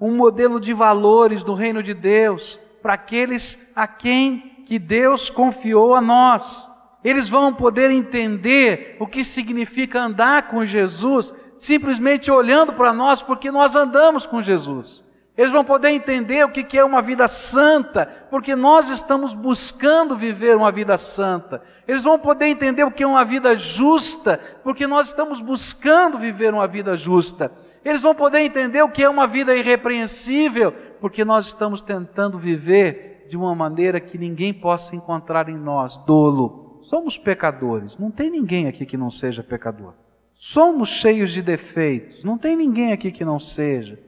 um 0.01 0.15
modelo 0.17 0.61
de 0.61 0.73
valores 0.73 1.43
do 1.43 1.55
reino 1.55 1.83
de 1.83 1.93
Deus 1.93 2.59
para 2.81 2.95
aqueles 2.95 3.71
a 3.75 3.87
quem 3.87 4.63
que 4.65 4.79
Deus 4.79 5.29
confiou 5.29 5.95
a 5.95 6.01
nós. 6.01 6.69
Eles 7.03 7.29
vão 7.29 7.53
poder 7.53 7.91
entender 7.91 8.97
o 9.01 9.07
que 9.07 9.25
significa 9.25 10.01
andar 10.01 10.49
com 10.49 10.65
Jesus 10.65 11.35
simplesmente 11.57 12.31
olhando 12.31 12.73
para 12.73 12.93
nós 12.93 13.21
porque 13.21 13.51
nós 13.51 13.75
andamos 13.75 14.25
com 14.27 14.41
Jesus. 14.41 15.05
Eles 15.39 15.53
vão 15.53 15.65
poder 15.65 15.91
entender 15.91 16.45
o 16.45 16.51
que 16.51 16.77
é 16.77 16.85
uma 16.85 17.01
vida 17.01 17.29
santa, 17.29 18.07
porque 18.29 18.57
nós 18.57 18.91
estamos 18.91 19.35
buscando 19.35 20.17
viver 20.17 20.57
uma 20.57 20.73
vida 20.73 20.99
santa. 20.99 21.63
Eles 21.87 22.03
vão 22.03 22.19
poder 22.19 22.47
entender 22.47 22.83
o 22.83 22.91
que 22.91 23.05
é 23.05 23.07
uma 23.07 23.25
vida 23.25 23.55
justa, 23.55 24.41
porque 24.65 24.85
nós 24.85 25.07
estamos 25.07 25.41
buscando 25.41 26.19
viver 26.19 26.53
uma 26.53 26.67
vida 26.67 26.97
justa. 26.97 27.53
Eles 27.85 28.03
vão 28.03 28.17
poder 28.17 28.41
entender 28.41 28.83
o 28.83 28.89
que 28.89 29.05
é 29.05 29.09
uma 29.09 29.29
vida 29.29 29.57
irrepreensível, 29.57 30.73
porque 31.01 31.25
nós 31.25 31.47
estamos 31.47 31.81
tentando 31.81 32.37
viver 32.37 33.29
de 33.31 33.37
uma 33.37 33.55
maneira 33.55 34.01
que 34.01 34.19
ninguém 34.19 34.53
possa 34.53 34.97
encontrar 34.97 35.49
em 35.49 35.57
nós 35.57 35.99
dolo. 35.99 36.81
Somos 36.83 37.17
pecadores, 37.17 37.97
não 37.97 38.11
tem 38.11 38.29
ninguém 38.29 38.67
aqui 38.67 38.85
que 38.85 38.97
não 38.97 39.09
seja 39.09 39.45
pecador. 39.45 39.95
Somos 40.35 40.89
cheios 40.89 41.33
de 41.33 41.43
defeitos, 41.43 42.25
não 42.25 42.37
tem 42.37 42.57
ninguém 42.57 42.93
aqui 42.93 43.13
que 43.13 43.25
não 43.25 43.39
seja. 43.39 44.08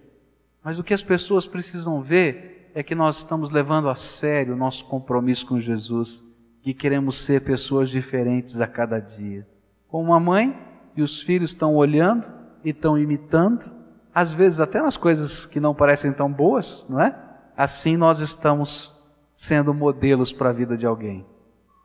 Mas 0.62 0.78
o 0.78 0.84
que 0.84 0.94
as 0.94 1.02
pessoas 1.02 1.46
precisam 1.46 2.02
ver 2.02 2.70
é 2.74 2.82
que 2.82 2.94
nós 2.94 3.18
estamos 3.18 3.50
levando 3.50 3.88
a 3.88 3.94
sério 3.94 4.54
o 4.54 4.56
nosso 4.56 4.84
compromisso 4.86 5.46
com 5.46 5.58
Jesus 5.58 6.24
e 6.64 6.74
queremos 6.74 7.16
ser 7.24 7.44
pessoas 7.44 7.90
diferentes 7.90 8.60
a 8.60 8.66
cada 8.66 8.98
dia. 9.00 9.46
Como 9.88 10.04
uma 10.04 10.20
mãe 10.20 10.56
e 10.94 11.02
os 11.02 11.20
filhos 11.20 11.50
estão 11.50 11.74
olhando 11.74 12.26
e 12.62 12.70
estão 12.70 12.98
imitando, 12.98 13.70
às 14.14 14.32
vezes 14.32 14.60
até 14.60 14.80
nas 14.80 14.96
coisas 14.96 15.46
que 15.46 15.58
não 15.58 15.74
parecem 15.74 16.12
tão 16.12 16.30
boas, 16.30 16.86
não 16.88 17.00
é? 17.00 17.16
Assim 17.56 17.96
nós 17.96 18.20
estamos 18.20 18.94
sendo 19.32 19.72
modelos 19.72 20.32
para 20.32 20.50
a 20.50 20.52
vida 20.52 20.76
de 20.76 20.86
alguém. 20.86 21.24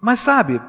Mas 0.01 0.19
sabe, 0.19 0.61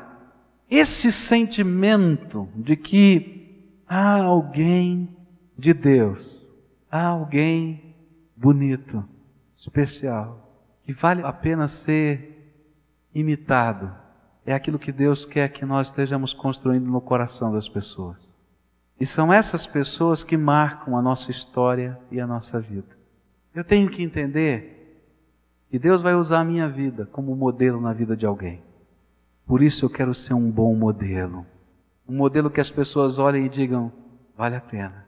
esse 0.70 1.10
sentimento 1.10 2.48
de 2.54 2.76
que 2.76 3.72
há 3.88 4.22
alguém 4.22 5.14
de 5.58 5.74
Deus, 5.74 6.48
há 6.90 7.06
alguém 7.06 7.85
bonito, 8.36 9.02
especial, 9.54 10.46
que 10.84 10.92
vale 10.92 11.22
a 11.22 11.32
pena 11.32 11.66
ser 11.66 12.54
imitado, 13.14 13.92
é 14.44 14.52
aquilo 14.52 14.78
que 14.78 14.92
Deus 14.92 15.24
quer 15.24 15.48
que 15.48 15.64
nós 15.64 15.88
estejamos 15.88 16.32
construindo 16.32 16.86
no 16.86 17.00
coração 17.00 17.52
das 17.52 17.68
pessoas. 17.68 18.36
E 19.00 19.04
são 19.04 19.32
essas 19.32 19.66
pessoas 19.66 20.22
que 20.22 20.36
marcam 20.36 20.96
a 20.96 21.02
nossa 21.02 21.30
história 21.30 21.98
e 22.10 22.20
a 22.20 22.26
nossa 22.26 22.60
vida. 22.60 22.96
Eu 23.54 23.64
tenho 23.64 23.90
que 23.90 24.02
entender 24.02 25.02
que 25.70 25.78
Deus 25.78 26.00
vai 26.00 26.14
usar 26.14 26.40
a 26.40 26.44
minha 26.44 26.68
vida 26.68 27.06
como 27.06 27.34
modelo 27.34 27.80
na 27.80 27.92
vida 27.92 28.16
de 28.16 28.24
alguém. 28.24 28.62
Por 29.46 29.62
isso 29.62 29.84
eu 29.84 29.90
quero 29.90 30.14
ser 30.14 30.34
um 30.34 30.50
bom 30.50 30.74
modelo. 30.74 31.44
Um 32.08 32.16
modelo 32.16 32.50
que 32.50 32.60
as 32.60 32.70
pessoas 32.70 33.18
olhem 33.18 33.46
e 33.46 33.48
digam: 33.48 33.92
vale 34.36 34.56
a 34.56 34.60
pena, 34.60 35.06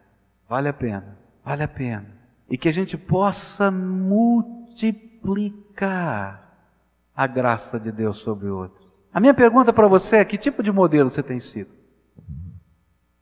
vale 0.48 0.68
a 0.68 0.72
pena, 0.72 1.16
vale 1.44 1.62
a 1.62 1.68
pena. 1.68 2.17
E 2.48 2.56
que 2.56 2.68
a 2.68 2.72
gente 2.72 2.96
possa 2.96 3.70
multiplicar 3.70 6.48
a 7.14 7.26
graça 7.26 7.78
de 7.78 7.92
Deus 7.92 8.18
sobre 8.18 8.48
outros. 8.48 8.88
A 9.12 9.20
minha 9.20 9.34
pergunta 9.34 9.72
para 9.72 9.88
você 9.88 10.16
é: 10.16 10.24
que 10.24 10.38
tipo 10.38 10.62
de 10.62 10.70
modelo 10.70 11.10
você 11.10 11.22
tem 11.22 11.40
sido? 11.40 11.70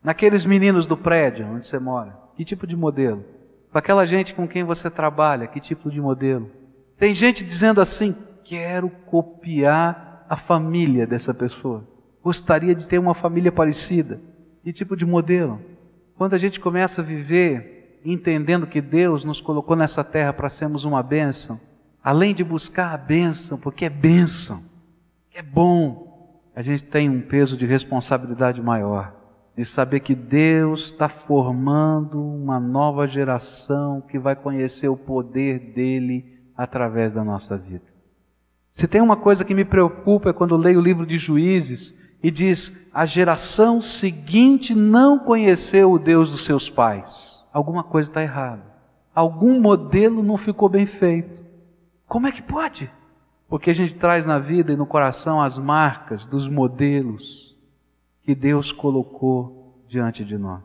Naqueles 0.02 0.44
meninos 0.44 0.86
do 0.86 0.96
prédio 0.96 1.46
onde 1.46 1.66
você 1.66 1.78
mora, 1.78 2.16
que 2.36 2.44
tipo 2.44 2.66
de 2.66 2.76
modelo? 2.76 3.24
Para 3.70 3.80
aquela 3.80 4.06
gente 4.06 4.34
com 4.34 4.46
quem 4.46 4.64
você 4.64 4.90
trabalha, 4.90 5.46
que 5.46 5.60
tipo 5.60 5.90
de 5.90 6.00
modelo? 6.00 6.50
Tem 6.98 7.12
gente 7.12 7.44
dizendo 7.44 7.80
assim: 7.80 8.16
quero 8.44 8.88
copiar 9.06 10.24
a 10.28 10.36
família 10.36 11.06
dessa 11.06 11.34
pessoa. 11.34 11.86
Gostaria 12.22 12.74
de 12.74 12.86
ter 12.86 12.98
uma 12.98 13.14
família 13.14 13.52
parecida. 13.52 14.20
Que 14.62 14.72
tipo 14.72 14.96
de 14.96 15.04
modelo? 15.04 15.60
Quando 16.16 16.34
a 16.34 16.38
gente 16.38 16.58
começa 16.58 17.00
a 17.00 17.04
viver 17.04 17.75
entendendo 18.12 18.66
que 18.66 18.80
Deus 18.80 19.24
nos 19.24 19.40
colocou 19.40 19.76
nessa 19.76 20.04
terra 20.04 20.32
para 20.32 20.48
sermos 20.48 20.84
uma 20.84 21.02
bênção, 21.02 21.60
além 22.02 22.34
de 22.34 22.44
buscar 22.44 22.94
a 22.94 22.96
bênção, 22.96 23.58
porque 23.58 23.84
é 23.84 23.90
bênção, 23.90 24.62
é 25.34 25.42
bom, 25.42 26.06
a 26.54 26.62
gente 26.62 26.84
tem 26.84 27.10
um 27.10 27.20
peso 27.20 27.56
de 27.56 27.66
responsabilidade 27.66 28.62
maior, 28.62 29.14
de 29.56 29.64
saber 29.64 30.00
que 30.00 30.14
Deus 30.14 30.86
está 30.86 31.08
formando 31.08 32.22
uma 32.22 32.60
nova 32.60 33.06
geração 33.06 34.00
que 34.00 34.18
vai 34.18 34.36
conhecer 34.36 34.88
o 34.88 34.96
poder 34.96 35.58
dele 35.74 36.38
através 36.56 37.14
da 37.14 37.24
nossa 37.24 37.56
vida. 37.56 37.84
Se 38.70 38.86
tem 38.86 39.00
uma 39.00 39.16
coisa 39.16 39.44
que 39.44 39.54
me 39.54 39.64
preocupa 39.64 40.30
é 40.30 40.32
quando 40.34 40.56
leio 40.56 40.78
o 40.78 40.82
livro 40.82 41.06
de 41.06 41.16
Juízes 41.16 41.94
e 42.22 42.30
diz: 42.30 42.88
a 42.92 43.06
geração 43.06 43.80
seguinte 43.80 44.74
não 44.74 45.18
conheceu 45.18 45.92
o 45.92 45.98
Deus 45.98 46.30
dos 46.30 46.44
seus 46.44 46.68
pais. 46.68 47.35
Alguma 47.56 47.82
coisa 47.82 48.10
está 48.10 48.20
errada. 48.20 48.64
Algum 49.14 49.58
modelo 49.58 50.22
não 50.22 50.36
ficou 50.36 50.68
bem 50.68 50.84
feito. 50.84 51.42
Como 52.06 52.26
é 52.26 52.30
que 52.30 52.42
pode? 52.42 52.90
Porque 53.48 53.70
a 53.70 53.74
gente 53.74 53.94
traz 53.94 54.26
na 54.26 54.38
vida 54.38 54.74
e 54.74 54.76
no 54.76 54.84
coração 54.84 55.40
as 55.40 55.56
marcas 55.56 56.26
dos 56.26 56.46
modelos 56.46 57.56
que 58.22 58.34
Deus 58.34 58.72
colocou 58.72 59.74
diante 59.88 60.22
de 60.22 60.36
nós. 60.36 60.64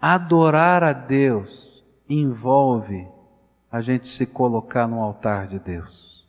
Adorar 0.00 0.82
a 0.82 0.92
Deus 0.92 1.84
envolve 2.08 3.06
a 3.70 3.80
gente 3.80 4.08
se 4.08 4.26
colocar 4.26 4.88
no 4.88 5.00
altar 5.00 5.46
de 5.46 5.60
Deus. 5.60 6.26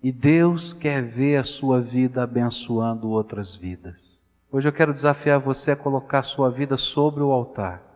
E 0.00 0.12
Deus 0.12 0.72
quer 0.72 1.02
ver 1.02 1.38
a 1.38 1.42
sua 1.42 1.80
vida 1.80 2.22
abençoando 2.22 3.10
outras 3.10 3.56
vidas. 3.56 4.22
Hoje 4.52 4.68
eu 4.68 4.72
quero 4.72 4.94
desafiar 4.94 5.40
você 5.40 5.72
a 5.72 5.76
colocar 5.76 6.22
sua 6.22 6.48
vida 6.48 6.76
sobre 6.76 7.24
o 7.24 7.32
altar. 7.32 7.89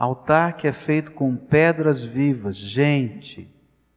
Altar 0.00 0.56
que 0.56 0.66
é 0.66 0.72
feito 0.72 1.12
com 1.12 1.36
pedras 1.36 2.02
vivas, 2.02 2.56
gente. 2.56 3.46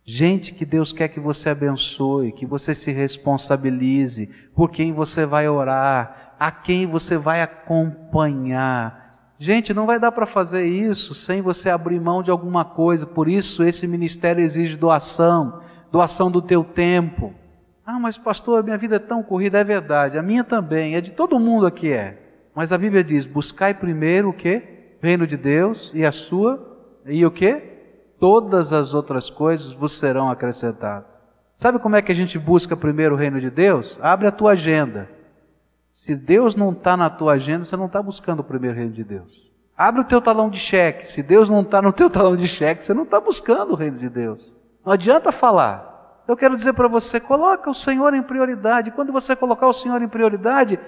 Gente 0.06 0.54
que 0.54 0.66
Deus 0.66 0.92
quer 0.92 1.08
que 1.08 1.20
você 1.20 1.50
abençoe, 1.50 2.34
que 2.34 2.46
você 2.46 2.76
se 2.76 2.92
responsabilize, 2.92 4.30
por 4.54 4.70
quem 4.70 4.92
você 4.92 5.26
vai 5.26 5.48
orar, 5.48 6.36
a 6.38 6.52
quem 6.52 6.86
você 6.86 7.18
vai 7.18 7.42
acompanhar. 7.42 9.32
Gente, 9.40 9.74
não 9.74 9.86
vai 9.86 9.98
dar 9.98 10.12
para 10.12 10.26
fazer 10.26 10.66
isso 10.66 11.16
sem 11.16 11.42
você 11.42 11.70
abrir 11.70 12.02
mão 12.02 12.22
de 12.22 12.30
alguma 12.30 12.66
coisa, 12.66 13.08
por 13.08 13.30
isso 13.30 13.64
esse 13.64 13.88
ministério 13.88 14.44
exige 14.44 14.76
doação 14.76 15.64
doação 15.94 16.32
do 16.32 16.42
teu 16.42 16.64
tempo. 16.64 17.32
Ah, 17.86 18.00
mas 18.00 18.18
pastor, 18.18 18.64
minha 18.64 18.78
vida 18.78 18.96
é 18.96 19.00
tão 19.00 19.22
corrida, 19.22 19.60
é 19.60 19.64
verdade, 19.64 20.18
a 20.18 20.24
minha 20.24 20.44
também, 20.44 20.96
é 20.96 21.02
de 21.02 21.12
todo 21.12 21.40
mundo 21.40 21.68
aqui 21.68 21.94
é. 21.94 22.18
Mas 22.56 22.74
a 22.74 22.78
Bíblia 22.78 23.04
diz: 23.04 23.28
buscai 23.28 23.76
primeiro 23.76 24.30
o 24.30 24.34
que? 24.34 24.73
Reino 25.04 25.28
de 25.28 25.36
Deus 25.36 25.92
e 25.94 26.06
a 26.06 26.14
sua, 26.14 26.78
e 27.06 27.26
o 27.26 27.30
que? 27.30 27.62
Todas 28.18 28.72
as 28.72 28.94
outras 28.94 29.30
coisas 29.30 29.74
vos 29.74 30.00
serão 30.00 30.32
acrescentadas. 30.32 31.12
Sabe 31.56 31.78
como 31.78 31.98
é 31.98 32.02
que 32.02 32.14
a 32.14 32.16
gente 32.16 32.40
busca 32.40 32.74
primeiro 32.78 33.16
o 33.16 33.18
reino 33.18 33.42
de 33.42 33.50
Deus? 33.50 34.00
Abre 34.02 34.28
a 34.28 34.32
tua 34.32 34.52
agenda. 34.52 35.10
Se 35.92 36.16
Deus 36.16 36.56
não 36.56 36.72
está 36.72 36.96
na 36.96 37.10
tua 37.10 37.34
agenda, 37.34 37.66
você 37.66 37.76
não 37.76 37.88
está 37.88 38.02
buscando 38.02 38.40
o 38.40 38.44
primeiro 38.46 38.78
reino 38.78 38.94
de 38.94 39.04
Deus. 39.04 39.52
Abre 39.78 40.00
o 40.00 40.06
teu 40.06 40.22
talão 40.22 40.50
de 40.50 40.58
cheque. 40.58 41.06
Se 41.06 41.22
Deus 41.22 41.50
não 41.50 41.64
está 41.64 41.82
no 41.82 41.92
teu 41.92 42.10
talão 42.10 42.38
de 42.38 42.48
cheque, 42.48 42.86
você 42.86 42.94
não 42.94 43.04
está 43.04 43.20
buscando 43.20 43.74
o 43.74 43.76
reino 43.76 43.98
de 43.98 44.08
Deus. 44.08 44.56
Não 44.86 44.94
adianta 44.94 45.34
falar. 45.34 46.24
Eu 46.26 46.38
quero 46.38 46.56
dizer 46.56 46.72
para 46.72 46.88
você: 46.88 47.20
coloca 47.20 47.70
o 47.70 47.74
Senhor 47.74 48.14
em 48.14 48.24
prioridade. 48.24 48.92
Quando 48.92 49.12
você 49.12 49.36
colocar 49.36 49.68
o 49.68 49.74
Senhor 49.74 50.02
em 50.02 50.08
prioridade, 50.08 50.80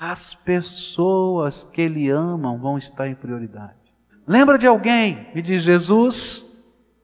as 0.00 0.32
pessoas 0.32 1.62
que 1.62 1.82
Ele 1.82 2.08
amam 2.08 2.56
vão 2.56 2.78
estar 2.78 3.06
em 3.06 3.14
prioridade. 3.14 3.74
Lembra 4.26 4.56
de 4.56 4.66
alguém? 4.66 5.28
Me 5.34 5.42
diz 5.42 5.62
Jesus. 5.62 6.42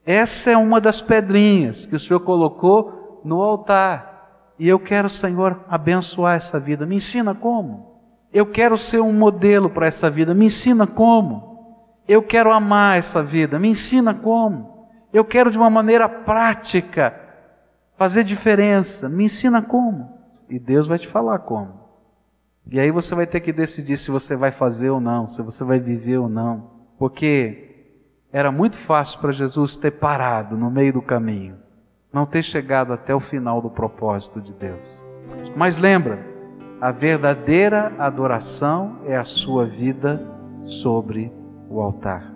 Essa 0.06 0.52
é 0.52 0.56
uma 0.56 0.80
das 0.80 1.02
pedrinhas 1.02 1.84
que 1.84 1.94
o 1.94 2.00
Senhor 2.00 2.20
colocou 2.20 3.20
no 3.22 3.42
altar. 3.42 4.54
E 4.58 4.66
eu 4.66 4.78
quero, 4.78 5.10
Senhor, 5.10 5.62
abençoar 5.68 6.36
essa 6.36 6.58
vida. 6.58 6.86
Me 6.86 6.96
ensina 6.96 7.34
como. 7.34 8.00
Eu 8.32 8.46
quero 8.46 8.78
ser 8.78 9.00
um 9.00 9.12
modelo 9.12 9.68
para 9.68 9.86
essa 9.86 10.08
vida. 10.08 10.32
Me 10.32 10.46
ensina 10.46 10.86
como. 10.86 12.00
Eu 12.08 12.22
quero 12.22 12.50
amar 12.50 12.98
essa 12.98 13.22
vida. 13.22 13.58
Me 13.58 13.68
ensina 13.68 14.14
como. 14.14 14.88
Eu 15.12 15.24
quero 15.24 15.50
de 15.50 15.58
uma 15.58 15.68
maneira 15.68 16.08
prática 16.08 17.14
fazer 17.98 18.24
diferença. 18.24 19.06
Me 19.06 19.24
ensina 19.24 19.60
como. 19.60 20.16
E 20.48 20.58
Deus 20.58 20.88
vai 20.88 20.98
te 20.98 21.08
falar 21.08 21.40
como. 21.40 21.85
E 22.70 22.80
aí 22.80 22.90
você 22.90 23.14
vai 23.14 23.26
ter 23.26 23.40
que 23.40 23.52
decidir 23.52 23.96
se 23.96 24.10
você 24.10 24.34
vai 24.34 24.50
fazer 24.50 24.90
ou 24.90 25.00
não, 25.00 25.28
se 25.28 25.40
você 25.40 25.62
vai 25.62 25.78
viver 25.78 26.18
ou 26.18 26.28
não. 26.28 26.70
Porque 26.98 27.66
era 28.32 28.50
muito 28.50 28.76
fácil 28.76 29.20
para 29.20 29.32
Jesus 29.32 29.76
ter 29.76 29.92
parado 29.92 30.56
no 30.56 30.70
meio 30.70 30.92
do 30.92 31.02
caminho, 31.02 31.56
não 32.12 32.26
ter 32.26 32.42
chegado 32.42 32.92
até 32.92 33.14
o 33.14 33.20
final 33.20 33.62
do 33.62 33.70
propósito 33.70 34.40
de 34.40 34.52
Deus. 34.52 34.84
Mas 35.54 35.78
lembra, 35.78 36.18
a 36.80 36.90
verdadeira 36.90 37.92
adoração 37.98 38.98
é 39.06 39.16
a 39.16 39.24
sua 39.24 39.64
vida 39.64 40.20
sobre 40.62 41.32
o 41.70 41.80
altar. 41.80 42.35